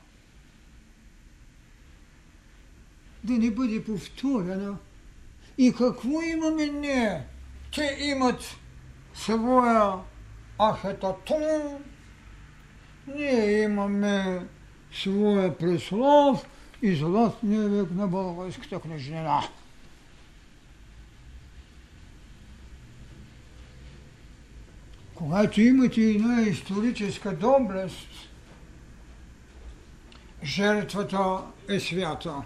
да 3.24 3.32
не 3.32 3.50
бъде 3.50 3.84
повторена. 3.84 4.76
И 5.58 5.72
какво 5.72 6.22
имаме 6.22 6.66
ние? 6.66 7.26
Те 7.74 7.96
имат 8.00 8.56
своя 9.14 9.98
ахетатон, 10.58 11.84
ние 13.14 13.62
имаме 13.62 14.46
своя 14.92 15.58
преслов 15.58 16.46
и 16.82 16.96
златния 16.96 17.68
век 17.68 17.90
на 17.90 18.08
българската 18.08 18.80
книжнина. 18.80 19.48
Когато 25.14 25.60
имате 25.60 26.00
една 26.00 26.42
историческа 26.42 27.36
доблест, 27.36 28.08
жертвата 30.44 31.38
е 31.68 31.80
свята. 31.80 32.42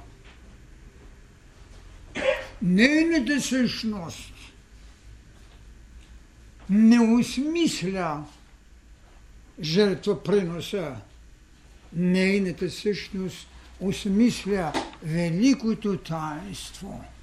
Нейната 2.62 3.40
същност 3.40 4.32
не 6.70 7.00
осмисля 7.00 8.24
жертвоприноса. 9.60 10.96
Нейната 11.92 12.70
същност 12.70 13.48
осмисля 13.80 14.72
великото 15.02 15.96
таинство– 15.96 17.04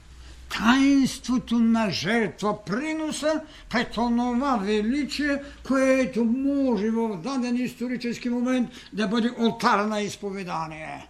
таинството 0.58 1.60
на 1.60 1.90
жертва, 1.90 2.64
приноса 2.66 3.42
пред 3.70 3.98
онова 3.98 4.58
величие, 4.58 5.44
което 5.68 6.26
може 6.26 6.90
в 6.90 7.18
даден 7.18 7.56
исторически 7.56 8.30
момент 8.30 8.70
да 8.94 9.08
бъде 9.08 9.32
алтар 9.40 9.86
на 9.86 10.02
изповедание. 10.02 11.08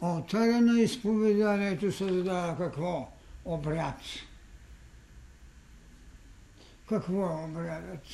Алтара 0.00 0.60
на 0.60 0.80
изповеданието 0.80 1.92
създава 1.92 2.56
какво? 2.56 3.08
Обряд. 3.44 4.00
Какво 6.88 7.22
е 7.22 7.44
обрядът? 7.44 8.06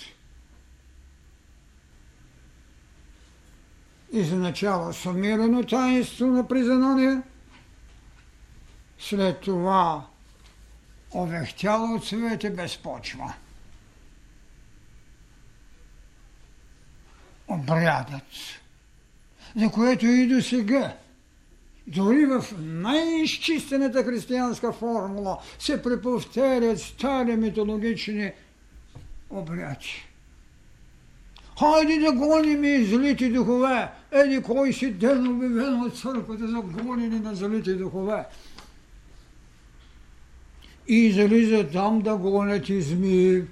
Изначало 4.16 4.92
сумирано 4.92 5.62
таинство 5.62 6.26
на 6.26 6.48
признание– 6.48 7.22
след 8.98 9.40
това 9.40 10.06
овехтяло 11.14 12.00
цвете 12.00 12.50
без 12.50 12.76
почва. 12.76 13.34
Обрядът, 17.48 18.22
за 19.56 19.70
което 19.70 20.06
и 20.06 20.26
до 20.26 20.42
сега, 20.42 20.96
дори 21.86 22.26
в 22.26 22.44
най-изчистената 22.58 24.04
християнска 24.04 24.72
формула 24.72 25.38
се 25.58 25.82
преповтарят 25.82 26.80
стари 26.80 27.36
митологични 27.36 28.32
обряди. 29.30 30.05
Хайде 31.58 31.98
да 31.98 32.12
гоним 32.12 32.64
и 32.64 32.84
злите 32.84 33.28
духове. 33.28 33.90
Еди 34.12 34.42
кой 34.42 34.72
си 34.72 34.92
ден 34.92 35.26
обявен 35.26 35.82
от 35.82 35.98
църквата 35.98 36.48
за 36.48 36.60
гонене 36.60 37.20
на 37.20 37.34
злите 37.34 37.74
духове 37.74 38.24
и 40.88 41.12
зализа 41.12 41.70
там 41.72 42.00
да 42.00 42.16
гонят 42.16 42.68
измии 42.68 43.42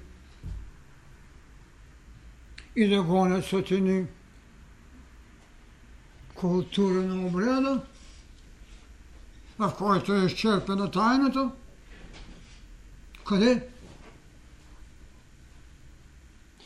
и 2.75 2.87
да 2.87 3.03
гонят 3.03 3.45
сатини. 3.45 4.05
Култура 6.35 6.93
на 6.93 7.27
обряда, 7.27 7.81
в 9.59 9.73
който 9.77 10.13
е 10.13 10.25
изчерпена 10.25 10.91
тайната. 10.91 11.51
Къде? 13.25 13.67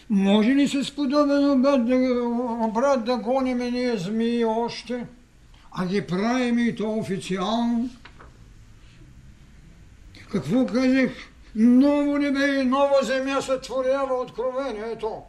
Може 0.09 0.49
ли 0.49 0.67
с 0.67 0.95
подобен 0.95 1.51
обряд 1.51 1.87
да, 1.87 1.95
обряд 2.67 3.05
да 3.05 3.17
гониме 3.17 3.71
ние 3.71 3.97
змии 3.97 4.45
още, 4.45 5.07
а 5.71 5.85
ги 5.85 6.07
правим 6.07 6.59
и 6.59 6.75
то 6.75 6.91
официално? 6.91 7.89
Какво 10.31 10.65
казах? 10.65 11.11
Ново 11.55 12.17
небе 12.17 12.61
и 12.61 12.65
нова 12.65 12.99
земя 13.03 13.41
се 13.41 13.59
творява 13.59 14.13
откровението. 14.13 15.23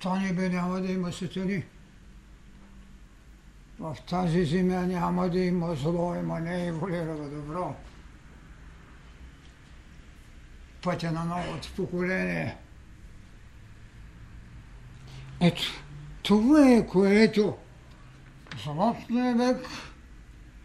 Това 0.00 0.18
небе 0.18 0.48
няма 0.48 0.80
да 0.80 0.92
има 0.92 1.12
сатани. 1.12 1.64
В 3.78 3.96
тази 4.08 4.44
земя 4.44 4.80
няма 4.80 5.28
да 5.28 5.40
има 5.40 5.74
зло, 5.74 6.14
има 6.14 6.40
не 6.40 6.66
еволюира 6.66 7.16
добро. 7.16 7.74
Пътя 10.82 11.12
на 11.12 11.24
новото 11.24 11.68
поколение. 11.76 12.56
Ето, 15.40 15.62
това 16.22 16.70
е 16.70 16.86
което 16.86 17.56
златният 18.64 19.38
век 19.38 19.66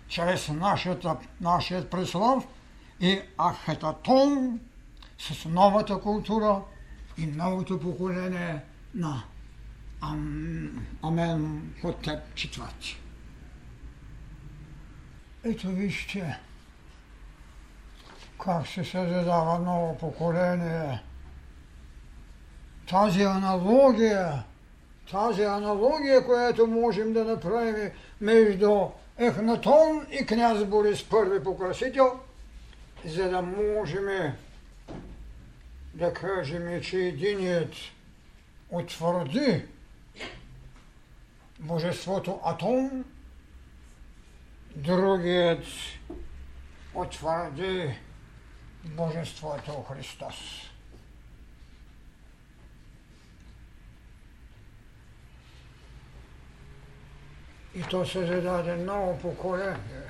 чрез 0.07 0.49
нашата, 0.49 1.17
нашият 1.41 1.89
преслав 1.89 2.47
и 2.99 3.19
Ахетатон 3.37 4.59
с 5.17 5.45
новата 5.45 6.01
култура 6.01 6.61
и 7.17 7.25
новото 7.25 7.79
поколение 7.79 8.59
на 8.93 9.23
Ам, 10.01 10.87
Амен 11.03 11.73
Хотеп 11.81 12.35
четвърти. 12.35 12.99
Ето 15.43 15.67
вижте 15.67 16.39
как 18.43 18.67
се 18.67 18.83
създава 18.83 19.59
ново 19.59 19.97
поколение. 19.97 21.03
Тази 22.89 23.23
аналогия, 23.23 24.43
тази 25.11 25.43
аналогия, 25.43 26.25
която 26.25 26.67
можем 26.67 27.13
да 27.13 27.23
направим 27.23 27.91
между 28.21 28.87
Ехнатон 29.17 30.07
и 30.11 30.25
княз 30.25 30.65
Борис 30.65 31.09
първи 31.09 31.43
покрасител, 31.43 32.19
за 33.05 33.29
да 33.29 33.41
можем 33.41 34.33
да 35.93 36.13
кажем, 36.13 36.81
че 36.81 36.97
единият 36.97 37.73
утвърди 38.69 39.65
божеството 41.59 42.39
Атон, 42.43 43.03
другият 44.75 45.65
утвърди 46.93 47.95
божеството 48.85 49.83
Христос. 49.83 50.35
И 57.75 57.83
то 57.83 58.05
се 58.05 58.25
зададе 58.25 58.75
ново 58.75 59.19
поколение. 59.19 60.09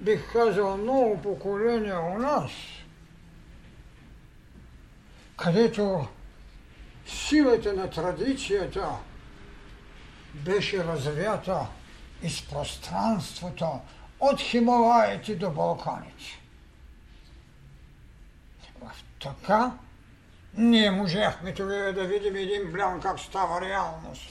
Бих 0.00 0.32
казал 0.32 0.76
ново 0.76 1.22
поколение 1.22 1.96
у 1.96 2.18
нас. 2.18 2.50
където 5.40 6.06
силата 7.06 7.72
на 7.72 7.90
традицията 7.90 8.88
беше 10.34 10.84
развята 10.84 11.66
из 12.22 12.48
пространството 12.48 13.80
от 14.20 14.40
Хималаите 14.40 15.36
до 15.36 15.50
Балканите. 15.50 16.39
Така 19.20 19.72
ние 20.54 20.90
можехме 20.90 21.54
тогава 21.54 21.92
да 21.92 22.04
видим 22.04 22.36
един 22.36 22.72
план 22.72 23.00
как 23.00 23.20
става 23.20 23.60
реалност. 23.60 24.30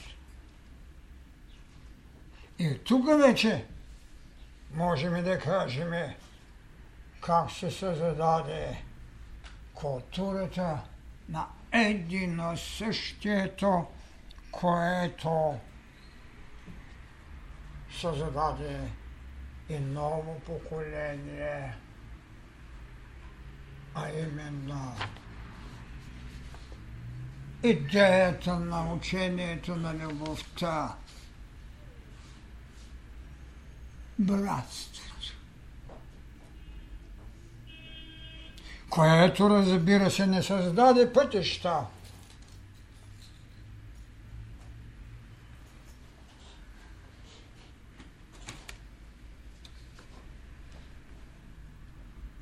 И 2.58 2.78
тук 2.84 3.06
вече 3.06 3.66
можем 4.74 5.24
да 5.24 5.38
кажем 5.38 5.92
как 7.20 7.50
се 7.50 7.70
създаде 7.70 8.82
културата 9.74 10.78
на 11.28 11.46
едино 11.72 12.56
същието, 12.56 13.86
което 14.50 15.54
създаде 18.00 18.80
и 19.68 19.78
ново 19.78 20.40
поколение, 20.40 21.74
а 23.94 24.08
именно 24.08 24.94
идеята 27.62 28.58
на 28.58 28.92
учението 28.92 29.76
на 29.76 29.94
любовта, 29.94 30.94
братството, 34.18 35.34
което 38.90 39.50
разбира 39.50 40.10
се 40.10 40.26
не 40.26 40.42
създаде 40.42 41.12
пътища, 41.12 41.86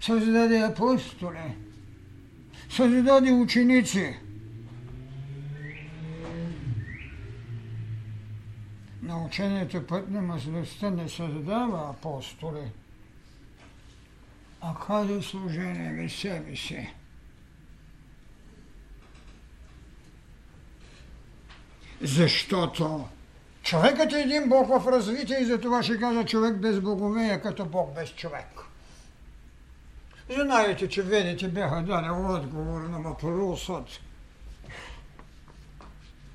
създаде 0.08 0.58
апостоли, 0.58 1.56
създаде 2.70 3.32
ученици. 3.32 4.16
На 9.02 9.24
учението 9.24 9.86
път 9.86 10.10
на 10.10 10.22
мъзлостта 10.22 10.90
не 10.90 11.08
създава 11.08 11.90
апостоли, 11.90 12.70
а 14.60 14.74
каза 14.86 15.22
служение 15.22 15.92
ви 15.92 16.10
себе 16.10 16.56
си. 16.56 16.94
Защото 22.00 23.08
човекът 23.62 24.12
е 24.12 24.20
един 24.20 24.48
Бог 24.48 24.68
в 24.68 24.92
развитие 24.92 25.38
и 25.40 25.44
за 25.44 25.60
това 25.60 25.82
ще 25.82 25.98
кажа 25.98 26.24
човек 26.24 26.56
без 26.56 26.80
богове 26.80 27.32
е 27.32 27.40
като 27.40 27.64
Бог 27.64 27.94
без 27.94 28.14
човек. 28.14 28.67
Знаете, 30.30 30.88
че 30.88 31.02
ведете 31.02 31.48
бяха 31.48 31.82
дали 31.82 32.10
отговор 32.10 32.80
на 32.80 33.00
въпросът 33.00 34.00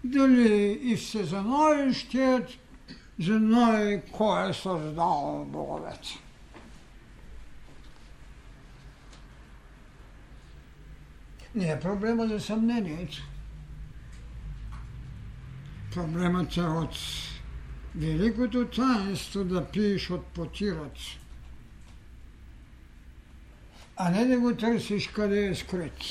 дали 0.03 0.79
и 0.81 0.95
всезнаещият 0.95 2.49
знае 3.19 4.01
кой 4.11 4.49
е 4.49 4.53
създал 4.53 5.45
боговете. 5.49 6.19
Не 11.55 11.71
е 11.71 11.79
проблема 11.79 12.27
за 12.27 12.39
съмнението. 12.39 13.17
Проблемът 15.93 16.57
е 16.57 16.61
от 16.61 16.95
великото 17.95 18.67
таинство 18.67 19.43
да 19.43 19.65
пиеш 19.65 20.09
от 20.09 20.25
потират 20.25 20.97
а 23.97 24.09
не 24.09 24.25
да 24.25 24.39
го 24.39 24.55
търсиш 24.55 25.07
къде 25.07 25.45
е 25.45 25.55
скрит. 25.55 26.01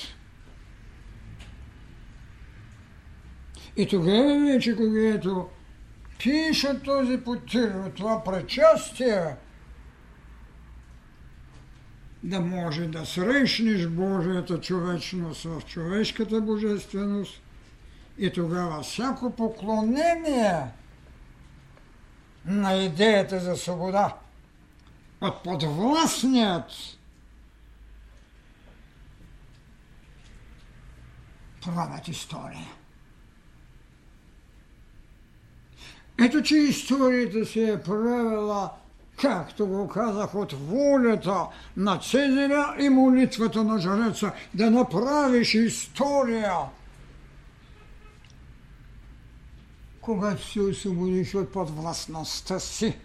И 3.76 3.86
тогава 3.86 4.52
вече, 4.52 4.76
когато 4.76 5.48
пиша 6.18 6.80
този 6.80 7.18
потир, 7.18 7.90
това 7.96 8.24
причастие, 8.24 9.36
да 12.22 12.40
може 12.40 12.86
да 12.86 13.06
срещнеш 13.06 13.86
Божията 13.86 14.60
човечност 14.60 15.42
в 15.42 15.62
човешката 15.66 16.40
божественост 16.40 17.42
и 18.18 18.32
тогава 18.32 18.82
всяко 18.82 19.30
поклонение 19.30 20.62
на 22.44 22.74
идеята 22.74 23.40
за 23.40 23.56
свобода 23.56 24.16
от 25.20 25.42
подвластният 25.42 26.64
правят 31.64 32.08
история. 32.08 32.68
Ето, 36.20 36.42
че 36.42 36.56
историята 36.56 37.46
се 37.46 37.72
е 37.72 37.82
правила, 37.82 38.70
както 39.20 39.66
го 39.66 39.88
казах, 39.88 40.34
от 40.34 40.52
волята 40.52 41.46
на 41.76 41.98
Цезаря 41.98 42.76
и 42.78 42.88
молитвата 42.88 43.64
на 43.64 43.78
жреца, 43.78 44.32
да 44.54 44.70
направиш 44.70 45.54
история. 45.54 46.56
Когато 50.00 50.46
се 50.46 50.60
освободиш 50.60 51.34
от 51.34 51.52
подвластността 51.52 52.60
си, 52.60 52.96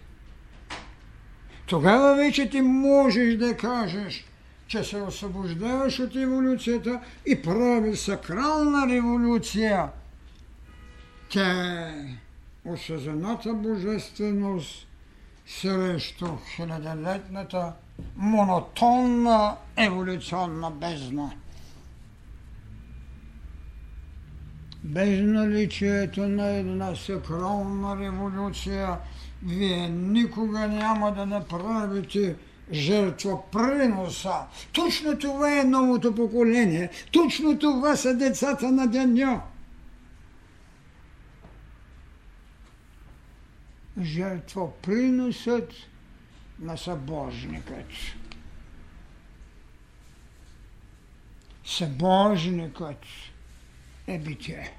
тогава 1.66 2.14
вече 2.16 2.50
ти 2.50 2.60
можеш 2.60 3.36
да 3.36 3.56
кажеш– 3.56 4.24
че 4.68 4.84
се 4.84 4.96
освобождаваш 4.96 6.00
от 6.00 6.16
еволюцията 6.16 7.00
и 7.26 7.42
прави 7.42 7.96
сакрална 7.96 8.86
революция. 8.88 9.88
Тя 11.30 11.52
е 11.88 12.18
осъзнаната 12.64 13.54
божественост 13.54 14.86
срещу 15.46 16.26
хилядолетната 16.54 17.72
монотонна 18.16 19.56
еволюционна 19.76 20.70
бездна. 20.70 21.32
Без 24.84 25.20
наличието 25.22 26.28
на 26.28 26.48
една 26.48 26.94
сакрална 26.96 27.96
революция, 27.96 28.98
вие 29.42 29.88
никога 29.88 30.68
няма 30.68 31.12
да 31.12 31.26
направите 31.26 32.36
жертвоприноса. 32.72 34.46
Точно 34.72 35.18
това 35.18 35.60
е 35.60 35.64
новото 35.64 36.14
поколение. 36.14 36.90
Точно 37.12 37.58
това 37.58 37.96
са 37.96 38.14
децата 38.14 38.72
на 38.72 38.86
деня. 38.86 39.42
Жертвоприносът 44.02 45.72
на 46.60 46.76
събожникът. 46.76 47.86
Събожникът 51.64 53.04
е 54.06 54.18
битие. 54.18 54.72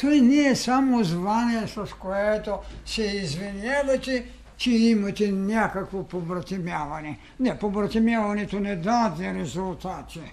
Той 0.00 0.20
не 0.20 0.46
е 0.46 0.56
само 0.56 1.04
звание, 1.04 1.68
с 1.68 1.86
което 1.98 2.58
се 2.86 3.02
извинявате 3.02 4.26
че 4.56 4.70
имате 4.70 5.32
някакво 5.32 6.08
побратимяване. 6.08 7.18
Не, 7.40 7.58
побратимяването 7.58 8.60
не 8.60 8.76
даде 8.76 9.34
резултати. 9.34 10.32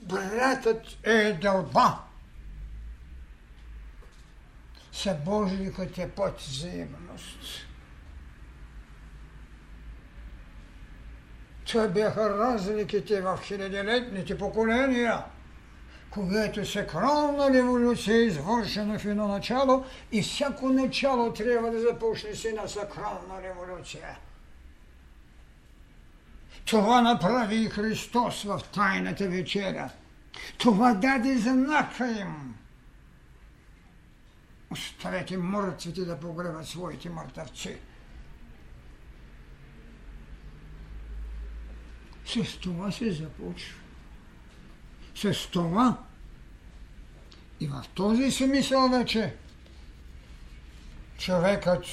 Братът 0.00 1.06
е 1.06 1.32
дълба. 1.32 1.98
Събожникът 4.92 5.98
е 5.98 6.10
под 6.10 6.40
взаимност. 6.40 7.66
Това 11.66 11.88
бяха 11.88 12.38
разликите 12.38 13.20
в 13.20 13.38
хилядилетните 13.42 14.38
поколения– 14.38 15.24
когато 16.10 16.66
сакрална 16.66 17.50
революция 17.50 18.16
е 18.16 18.24
извършена 18.24 18.98
в 18.98 19.04
едно 19.04 19.28
начало 19.28 19.84
и 20.12 20.22
всяко 20.22 20.68
начало 20.68 21.32
трябва 21.32 21.70
да 21.70 21.80
започне 21.80 22.34
с 22.34 22.44
една 22.44 22.68
сакрална 22.68 23.42
революция. 23.42 24.18
Това 26.64 27.00
направи 27.00 27.56
и 27.56 27.68
Христос 27.68 28.42
в 28.42 28.60
Тайната 28.74 29.28
вечеря. 29.28 29.90
Това 30.58 30.94
даде 30.94 31.38
знака 31.38 32.10
им. 32.20 32.54
Оставете 34.70 35.36
мъртвите 35.36 36.04
да 36.04 36.20
погребат 36.20 36.66
своите 36.66 37.10
мъртъвци. 37.10 37.78
С 42.24 42.58
това 42.60 42.92
се 42.92 43.12
започва. 43.12 43.77
С 45.22 45.50
това 45.50 45.98
и 47.60 47.66
в 47.66 47.84
този 47.94 48.30
смисъл 48.30 48.88
вече 48.88 49.34
човекът 51.18 51.84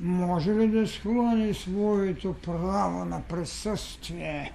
може 0.00 0.50
ли 0.50 0.68
да 0.68 0.88
склони 0.88 1.54
своето 1.54 2.34
право 2.44 3.04
на 3.04 3.22
присъствие 3.22 4.52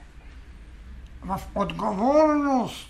в 1.22 1.42
отговорност 1.56 2.90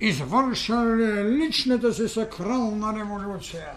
извърша 0.00 0.96
ли 0.96 1.38
личната 1.38 1.94
си 1.94 2.08
сакрална 2.08 2.98
революция? 2.98 3.72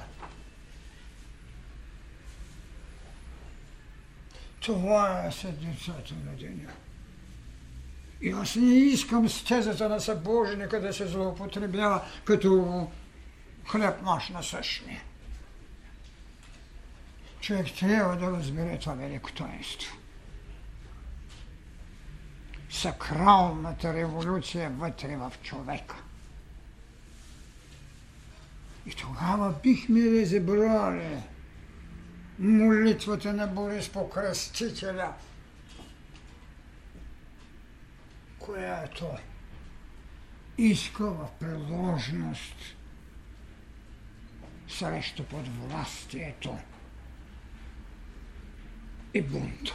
Това 4.60 5.26
е 5.26 5.32
седмицата 5.32 6.14
на 6.26 6.32
деня. 6.32 6.70
И 8.22 8.30
аз 8.30 8.56
не 8.56 8.76
искам 8.76 9.30
с 9.30 9.44
тезата 9.44 9.90
на 9.90 10.00
събожника 10.00 10.82
да 10.82 10.94
се 10.94 11.08
злоупотребява 11.08 12.02
като 12.26 12.88
хлеб 13.68 14.02
наш 14.02 14.30
насъщни. 14.30 15.02
Човек 17.42 17.68
трябва 17.80 18.16
да 18.16 18.38
разбере 18.38 18.80
това 18.80 18.94
велико 18.94 19.32
таинство. 19.32 19.98
Сакралната 22.70 23.94
революция 23.94 24.70
вътре 24.70 25.18
в 25.18 25.34
човека. 25.44 25.96
И 28.86 28.92
тогава 28.92 29.54
бихме 29.64 30.00
разбрали 30.00 31.24
молитвата 32.40 33.34
на 33.34 33.48
Борис 33.48 33.90
Покръстителя, 33.90 35.14
която 38.46 39.06
иска 40.58 41.06
в 41.06 41.28
приложност 41.40 42.56
срещу 44.68 45.24
подвластието 45.24 46.58
и 49.14 49.22
бунт. 49.22 49.70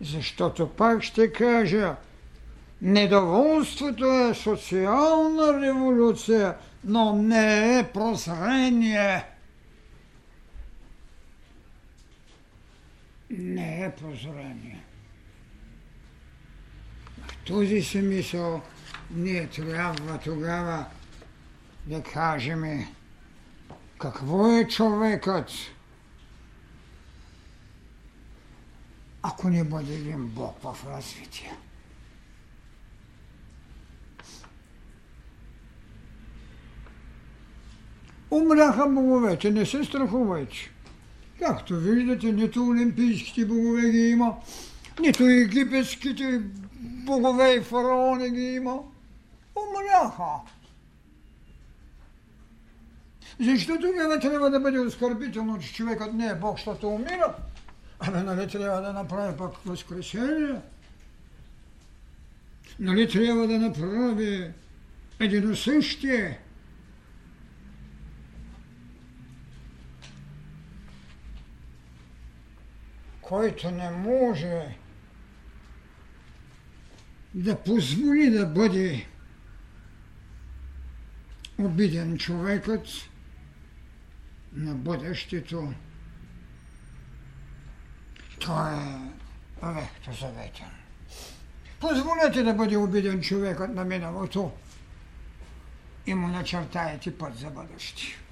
Защото 0.00 0.68
пак 0.68 1.02
ще 1.02 1.32
кажа, 1.32 1.96
недоволството 2.82 4.04
е 4.04 4.34
социална 4.34 5.60
революция, 5.60 6.56
но 6.84 7.16
не 7.16 7.78
е 7.78 7.92
прозрение. 7.92 9.35
Не 13.30 13.84
е 13.84 13.94
прозрение. 13.94 14.84
В 17.26 17.44
този 17.44 17.82
си 17.82 17.98
мисъл 17.98 18.62
ние 19.10 19.48
трябва 19.48 20.18
тогава 20.18 20.86
да 21.86 22.02
кажем 22.02 22.86
какво 23.98 24.52
е 24.52 24.68
човекът, 24.68 25.50
ако 29.22 29.48
не 29.48 29.64
бъде 29.64 29.94
един 29.94 30.26
Бог 30.26 30.62
в 30.62 30.76
развитие. 30.86 31.52
Умряха 38.30 38.86
боговете, 38.86 39.50
не 39.50 39.66
се 39.66 39.84
страхувайте. 39.84 40.75
Както 41.38 41.76
виждате, 41.76 42.32
нито 42.32 42.68
олимпийските 42.68 43.46
богове 43.46 43.90
ги 43.90 44.08
има, 44.08 44.36
нито 45.00 45.24
египетските 45.24 46.42
богове 46.80 47.54
и 47.54 47.60
фараони 47.60 48.30
ги 48.30 48.54
има. 48.54 48.78
Умряха. 49.56 50.40
Защото 53.40 53.86
не 53.86 54.20
трябва 54.20 54.50
да 54.50 54.60
бъде 54.60 54.78
оскърбително, 54.78 55.58
че 55.58 55.74
човекът 55.74 56.14
не 56.14 56.26
е 56.26 56.34
Бог, 56.34 56.56
защото 56.58 56.88
умира. 56.88 57.34
Абе, 58.00 58.22
нали 58.22 58.48
трябва 58.48 58.80
да 58.80 58.92
направи 58.92 59.36
пък 59.36 59.56
възкресение? 59.64 60.60
Нали 62.80 63.08
трябва 63.08 63.46
да 63.46 63.58
направи 63.58 64.50
единосъщие? 65.20 66.38
Който 73.28 73.70
не 73.70 73.90
може 73.90 74.76
да 77.34 77.62
позволи 77.62 78.30
да 78.30 78.46
бъде 78.46 79.06
обиден 81.58 82.18
човекът 82.18 82.86
на 84.52 84.74
бъдещето. 84.74 85.72
Той 88.40 88.74
е 89.62 89.72
вехто 89.74 90.12
заветен. 90.12 90.70
Позволете 91.80 92.42
да 92.42 92.54
бъде 92.54 92.76
обиден 92.76 93.22
човекът 93.22 93.74
на 93.74 93.84
миналото 93.84 94.52
и 96.06 96.14
му 96.14 96.28
начертаете 96.28 97.18
път 97.18 97.38
за 97.38 97.50
бъдеще. 97.50 98.25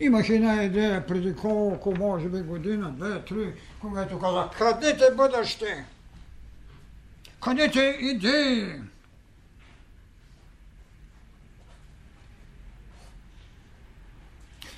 Имах 0.00 0.28
една 0.28 0.62
идея 0.64 1.06
преди 1.06 1.36
колко, 1.36 1.94
може 1.98 2.28
би 2.28 2.40
година, 2.40 2.90
две, 2.90 3.24
три, 3.24 3.52
когато 3.80 4.18
казах, 4.18 4.58
крадете 4.58 5.04
бъдеще, 5.16 5.84
крадете 7.40 7.96
идеи. 8.00 8.80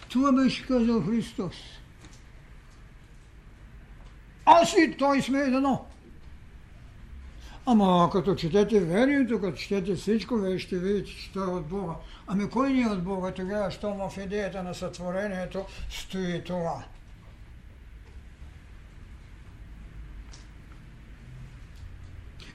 Това 0.09 0.33
беше 0.33 0.67
казал 0.67 1.03
Христос. 1.03 1.57
Аз 4.45 4.73
и 4.73 4.97
той 4.99 5.23
сме 5.23 5.41
едно. 5.41 5.90
Ама 7.73 8.11
като 8.13 8.35
четете 8.35 8.81
верието, 8.81 9.41
като 9.41 9.57
четете 9.57 9.95
всичко, 9.95 10.37
вие 10.37 10.59
ще 10.59 10.79
видите, 10.79 11.11
че 11.11 11.33
той 11.33 11.45
е 11.45 11.55
от 11.55 11.67
Бога. 11.67 11.93
Ами 12.27 12.51
кой 12.51 12.73
ни 12.73 12.83
е 12.83 12.87
от 12.87 13.05
Бога 13.05 13.31
тогава, 13.31 13.71
що 13.71 13.95
в 13.95 14.19
идеята 14.25 14.63
на 14.63 14.75
сътворението 14.75 15.65
стои 15.91 16.45
това? 16.45 16.85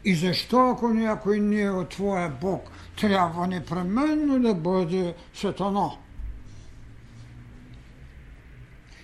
И 0.06 0.16
защо, 0.16 0.70
ако 0.70 0.90
някой 0.90 1.40
не 1.40 1.62
е 1.62 1.70
от 1.70 1.90
Твоя 1.90 2.30
Бог, 2.30 2.70
трябва 2.98 3.48
непременно 3.48 4.40
да 4.40 4.54
бъде 4.54 5.16
сатана? 5.34 5.90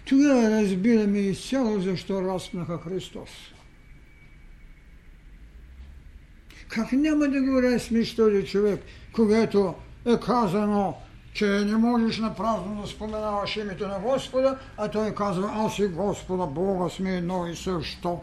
Тогава 0.06 0.62
разбираме 0.62 1.20
изцяло 1.20 1.80
защо 1.80 2.22
разпнаха 2.22 2.78
Христос. 2.78 3.30
Как 6.72 6.92
няма 6.92 7.28
да 7.28 7.42
го 7.42 7.62
разсмиш 7.62 8.16
този 8.16 8.46
човек, 8.46 8.84
когато 9.14 9.76
е 10.06 10.20
казано, 10.20 10.98
че 11.34 11.46
не 11.46 11.76
можеш 11.76 12.18
на 12.18 12.36
празно 12.36 12.82
да 12.82 12.88
споменаваш 12.88 13.58
името 13.58 13.88
на 13.88 14.00
Господа, 14.00 14.58
а 14.78 14.88
той 14.88 15.16
казва, 15.16 15.52
аз 15.54 15.80
и 15.80 15.88
Господа 15.88 16.46
Бога 16.46 16.90
сме 16.90 17.18
едно 17.18 17.48
и 17.48 17.56
също. 17.56 18.22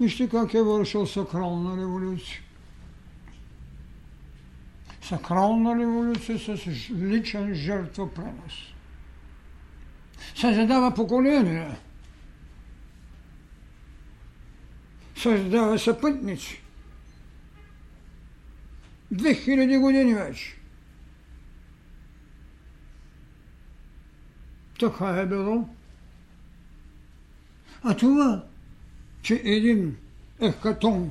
Вижте 0.00 0.28
как 0.28 0.54
е 0.54 0.62
вършил 0.62 1.06
сакрална 1.06 1.82
революция. 1.82 2.40
Сакрална 5.02 5.80
революция 5.80 6.38
с 6.38 6.66
личен 6.90 7.54
жертвопренос. 7.54 8.54
Създава 10.34 10.94
поколение. 10.94 11.76
Създава 15.22 15.78
съпътници. 15.78 16.62
Две 19.10 19.34
хиляди 19.34 19.76
години 19.76 20.14
вече. 20.14 20.56
Така 24.80 25.06
е 25.06 25.26
било. 25.26 25.68
А 27.82 27.96
това, 27.96 28.44
че 29.22 29.42
един 29.44 29.96
ехкатон 30.40 31.10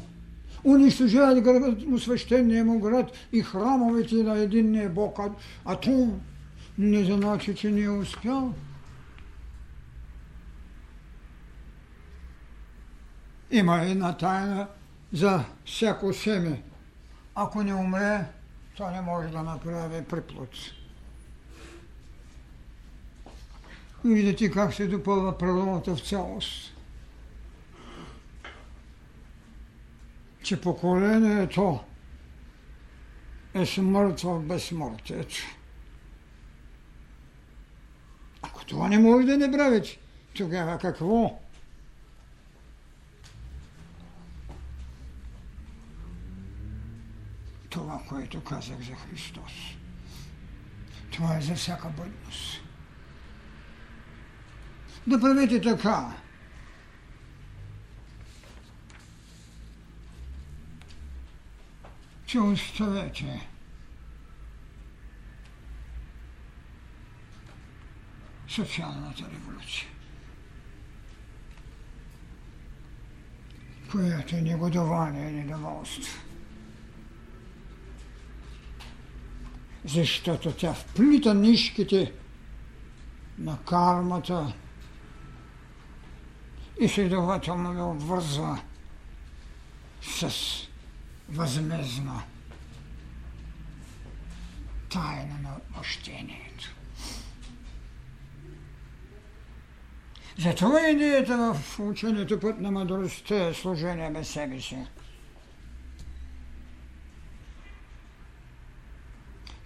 унищожават 0.63 1.41
градът 1.41 1.87
му 1.87 1.99
свещения 1.99 2.65
му 2.65 2.79
град 2.79 3.11
и 3.31 3.41
храмовете 3.41 4.15
на 4.15 4.37
единния 4.37 4.89
Бог 4.89 5.19
Атом, 5.65 6.21
не 6.77 7.03
значи, 7.03 7.55
че 7.55 7.71
не 7.71 7.81
е 7.81 7.89
успял. 7.89 8.53
Има 13.51 13.81
една 13.81 14.17
тайна 14.17 14.67
за 15.13 15.45
всяко 15.65 16.13
семе. 16.13 16.61
Ако 17.35 17.63
не 17.63 17.73
умре, 17.73 18.25
Това 18.77 18.91
не 18.91 19.01
може 19.01 19.29
да 19.29 19.43
направи 19.43 20.05
приплод. 20.05 20.49
Видите 24.05 24.51
как 24.51 24.73
се 24.73 24.87
допълва 24.87 25.37
природата 25.37 25.95
в 25.95 26.07
цялост. 26.07 26.73
Че 30.43 30.61
поколението 30.61 31.79
е 33.53 33.65
смърт 33.65 34.21
в 34.21 34.39
безсмъртието. 34.39 35.35
Ако 38.41 38.65
това 38.65 38.87
не 38.87 38.99
може 38.99 39.27
да 39.27 39.37
не 39.37 39.51
правите, 39.51 39.99
тогава 40.33 40.77
какво? 40.77 41.39
Което 48.09 48.43
казах 48.43 48.77
за 48.81 48.95
Христос. 48.95 49.51
Това 51.11 51.37
е 51.37 51.41
за 51.41 51.55
всяка 51.55 51.89
бъдност. 51.89 52.61
Да 55.07 55.19
правите 55.19 55.61
така. 55.61 56.15
Че 62.25 62.39
оставете 62.39 63.47
социалната 68.47 69.23
революция, 69.31 69.87
която 73.91 74.35
е 74.35 74.41
негодование 74.41 75.29
и 75.29 75.33
недоволство. 75.33 76.26
Защото 79.87 80.51
тя 80.51 80.73
вплита 80.73 81.33
нишките 81.33 82.13
на 83.37 83.57
кармата 83.57 84.53
и 86.81 86.87
следователно 86.87 87.73
ме 87.73 87.81
обвързва 87.81 88.59
с 90.01 90.31
възмезна 91.29 92.23
тайна 94.89 95.39
на 95.43 95.57
отмъщението. 95.57 96.75
Затова 100.37 100.89
идеята 100.89 101.53
в 101.53 101.79
учението 101.79 102.39
път 102.39 102.59
на 102.59 102.71
мъдростта 102.71 103.47
е 103.47 103.53
служение 103.53 104.11
без 104.11 104.29
себе 104.29 104.61
си. 104.61 104.77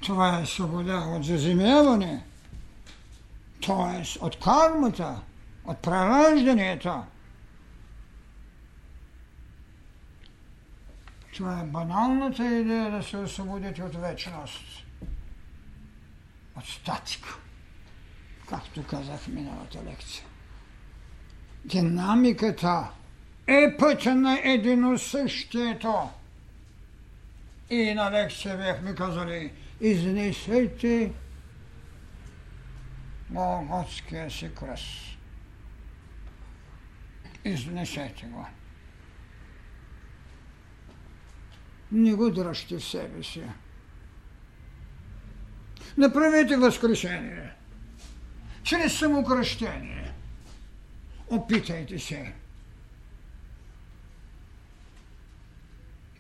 Това 0.02 0.40
е 0.40 0.46
свобода 0.46 0.98
от 0.98 1.26
заземяване, 1.26 2.24
т.е. 3.66 4.26
от 4.26 4.40
кармата, 4.40 5.22
от 5.66 5.78
прераждането. 5.78 7.04
Това 11.36 11.60
е 11.60 11.64
баналната 11.64 12.60
идея 12.60 12.92
да 12.92 13.04
се 13.04 13.18
освободите 13.18 13.84
от 13.84 13.96
вечност, 13.96 14.86
от 16.58 16.66
статика, 16.66 17.38
както 18.50 18.84
казах 18.84 19.28
миналата 19.28 19.84
лекция. 19.86 20.26
Динамиката 21.66 22.92
е 23.48 23.78
пътя 23.80 24.16
на 24.16 24.40
единосъщието. 24.44 26.10
И 27.70 27.94
на 27.94 28.12
лекция 28.12 28.58
бяхме 28.58 28.96
казали, 28.96 29.52
изнесете 29.82 31.14
Голготския 33.30 34.32
си 34.32 34.50
кръст. 34.56 35.18
Изнесете 37.46 38.26
го. 38.26 38.46
Не 41.92 42.14
го 42.14 42.32
дръжте 42.32 42.78
в 42.78 42.84
себе 42.84 43.24
си. 43.24 43.44
Направете 45.98 46.58
възкрешение. 46.58 47.52
Чрез 48.64 49.00
самокръщение. 49.00 50.14
Опитайте 51.30 52.00
се. 52.00 52.34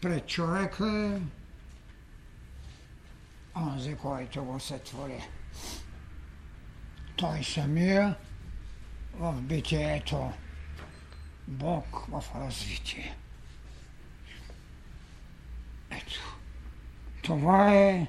Пред 0.01 0.27
човека 0.27 0.87
е 0.87 1.40
онзи, 3.55 3.95
който 3.95 4.43
го 4.43 4.59
сътвори. 4.59 5.21
Той 7.15 7.43
самия 7.43 8.15
в 9.13 9.41
битието, 9.41 10.31
Бог 11.47 12.05
в 12.09 12.23
развитие. 12.35 13.17
Ето, 15.91 16.37
това 17.21 17.73
е 17.73 18.07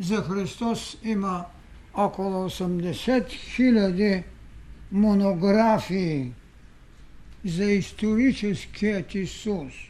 за 0.00 0.22
Христос 0.22 0.96
има 1.02 1.46
около 1.94 2.50
80 2.50 3.30
хиляди 3.30 4.24
монографии 4.92 6.32
за 7.44 7.64
историческият 7.64 9.14
Исус– 9.14 9.72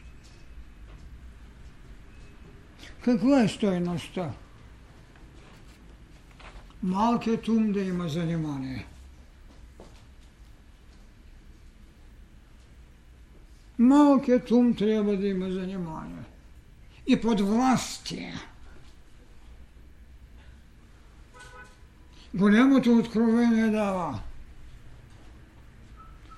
каква 3.05 3.43
е 3.43 3.49
стойността? 3.49 4.33
Малкият 6.83 7.49
ум 7.49 7.73
да 7.73 7.81
има 7.81 8.09
занимание. 8.09 8.87
Малкият 13.79 14.51
ум 14.51 14.75
трябва 14.75 15.17
да 15.17 15.27
има 15.27 15.51
занимание. 15.51 16.25
И 17.07 17.21
под 17.21 17.41
властие. 17.41 18.35
Голямото 22.35 22.99
откровение 22.99 23.71
дава 23.71 24.21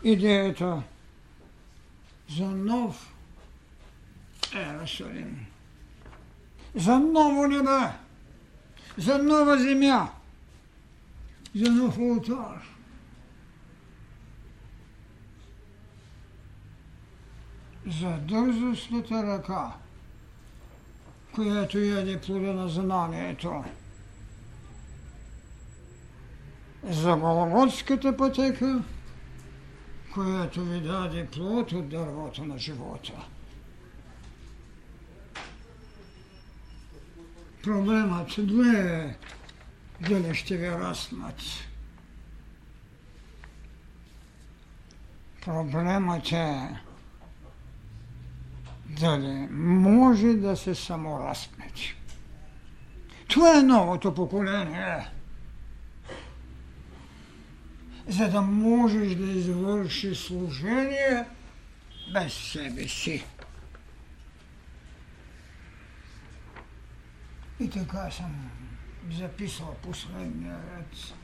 идеята 0.04 0.82
за 2.28 2.46
нов 2.46 3.14
Ерусалим 4.54 5.51
за 6.74 6.98
ново 6.98 7.46
небе, 7.46 7.92
за 8.98 9.18
нова 9.18 9.58
земя, 9.58 10.08
за 11.54 11.72
нов 11.72 11.98
алтар. 11.98 12.68
За 17.86 18.18
дързостната 18.18 19.22
ръка, 19.22 19.72
която 21.34 21.78
яде 21.78 22.20
плода 22.20 22.52
на 22.52 22.68
знанието. 22.68 23.64
За 26.84 27.16
Голготската 27.16 28.16
пътека, 28.16 28.82
която 30.14 30.64
ви 30.64 30.80
даде 30.80 31.26
плод 31.26 31.72
от 31.72 31.88
дървото 31.88 32.44
на 32.44 32.58
живота. 32.58 33.12
Проблемът 37.62 38.28
две 38.38 39.16
дали 40.00 40.34
ще 40.34 40.56
ви 40.56 40.70
раснат. 40.70 41.40
Проблемът 45.44 46.32
е 46.32 46.68
дали 49.00 49.48
може 49.50 50.34
да 50.34 50.56
се 50.56 50.74
саморазпнете. 50.74 51.96
Това 53.28 53.58
е 53.58 53.62
новото 53.62 54.14
поколение. 54.14 55.10
За 58.08 58.28
да 58.28 58.42
можеш 58.42 59.14
да 59.14 59.30
извършиш 59.30 60.18
служение 60.18 61.24
без 62.12 62.34
себе 62.34 62.88
си. 62.88 63.24
И 67.62 67.70
така 67.70 68.10
съм 68.10 68.50
записал 69.10 69.76
последния 69.82 70.56
ред. 70.56 71.14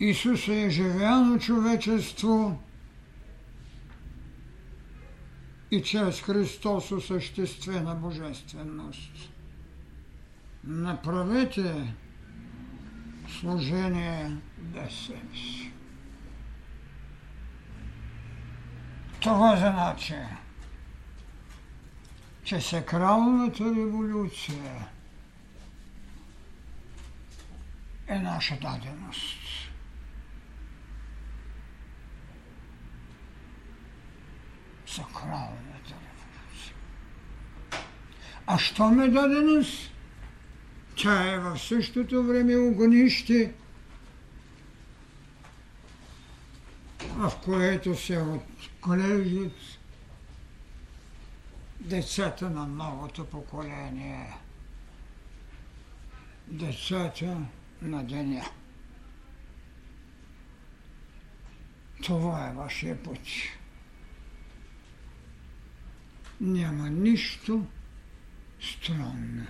Исус 0.00 0.48
е 0.48 0.70
живяно 0.70 1.38
човечество 1.38 2.62
и 5.70 5.82
чрез 5.82 6.20
Христос 6.20 6.92
осъществена 6.92 7.94
божественост. 7.94 9.30
Направете 10.64 11.94
служение 13.40 14.36
без 14.58 14.92
себе 14.92 15.36
си. 15.36 15.72
Това 19.20 19.56
значи, 19.56 20.14
че 22.48 22.60
сакралната 22.60 23.64
революция 23.64 24.88
е 28.08 28.18
наша 28.18 28.54
даденост. 28.54 29.38
Сакралната 34.86 35.94
революция. 35.94 36.74
А 38.46 38.58
що 38.58 38.90
ме 38.90 39.08
даденост? 39.08 39.90
Тя 40.96 41.34
е 41.34 41.38
в 41.38 41.58
същото 41.58 42.22
време 42.22 42.56
огнище, 42.56 43.52
в 47.08 47.32
което 47.44 47.96
се 47.96 48.18
отглеждат 48.18 49.77
децата 51.80 52.50
на 52.50 52.66
новото 52.66 53.24
поколение, 53.24 54.36
децата 56.46 57.40
на 57.82 58.04
деня. 58.04 58.44
Това 62.02 62.48
е 62.48 62.54
вашия 62.54 63.02
път. 63.02 63.18
Няма 66.40 66.90
нищо 66.90 67.66
странно. 68.60 69.46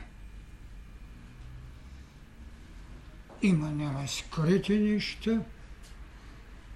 Има 3.43 3.71
неразкрити 3.71 4.79
неща, 4.79 5.41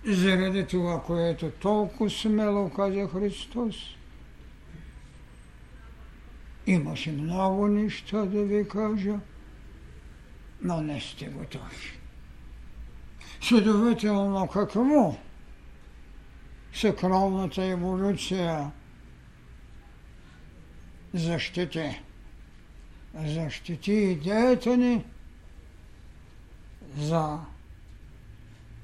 заради 0.04 0.66
това, 0.66 1.02
което 1.02 1.50
толкова 1.50 2.10
смело 2.10 2.70
каза 2.70 3.08
Христос. 3.08 3.76
Имаше 6.66 7.12
много 7.12 7.68
неща 7.68 8.24
да 8.24 8.44
ви 8.44 8.68
кажа, 8.68 9.18
но 10.62 10.80
не 10.80 11.00
сте 11.00 11.26
готови. 11.26 11.98
Следователно, 13.40 14.48
какво? 14.48 15.16
Сакралната 16.74 17.64
еволюция 17.64 18.70
защити. 21.14 22.02
Защити 23.14 23.92
идеята 23.92 24.76
ни 24.76 25.04
за 26.96 27.38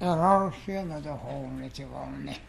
иерархия 0.01 0.85
на 0.85 1.01
духовните 1.01 1.85
вълни. 1.85 2.39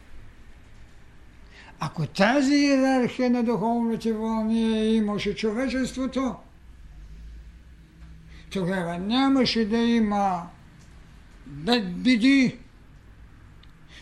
Ако 1.80 2.06
тази 2.06 2.54
иерархия 2.54 3.30
на 3.30 3.42
духовните 3.42 4.12
вълни 4.12 4.94
имаше 4.96 5.36
човечеството, 5.36 6.34
тогава 8.50 8.98
нямаше 8.98 9.64
да 9.64 9.76
има 9.76 10.46
беди, 11.46 12.58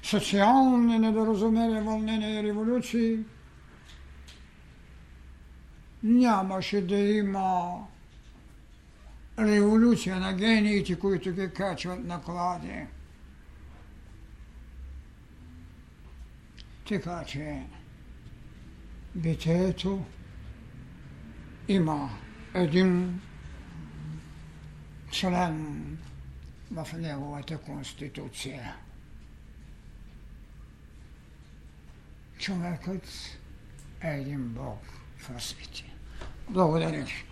социални 0.02 0.98
недоразумения, 0.98 1.82
вълнения 1.82 2.40
и 2.40 2.42
революции. 2.42 3.18
Нямаше 6.02 6.86
да 6.86 6.96
има 6.96 7.74
революция 9.38 10.16
на 10.16 10.32
гениите, 10.32 10.98
които 10.98 11.32
ги 11.32 11.50
качват 11.50 12.04
на 12.04 12.20
клади. 12.20 12.86
Така 16.88 17.24
че 17.26 17.62
битието 19.14 20.04
има 21.68 22.10
един 22.54 23.20
член 25.10 25.98
в 26.70 26.88
неговата 26.98 27.58
конституция. 27.58 28.76
Човекът 32.38 33.38
е 34.02 34.08
един 34.08 34.48
Бог 34.48 34.82
в 35.18 35.30
развитие. 35.30 35.94
Благодаря 36.50 37.04
ви. 37.04 37.24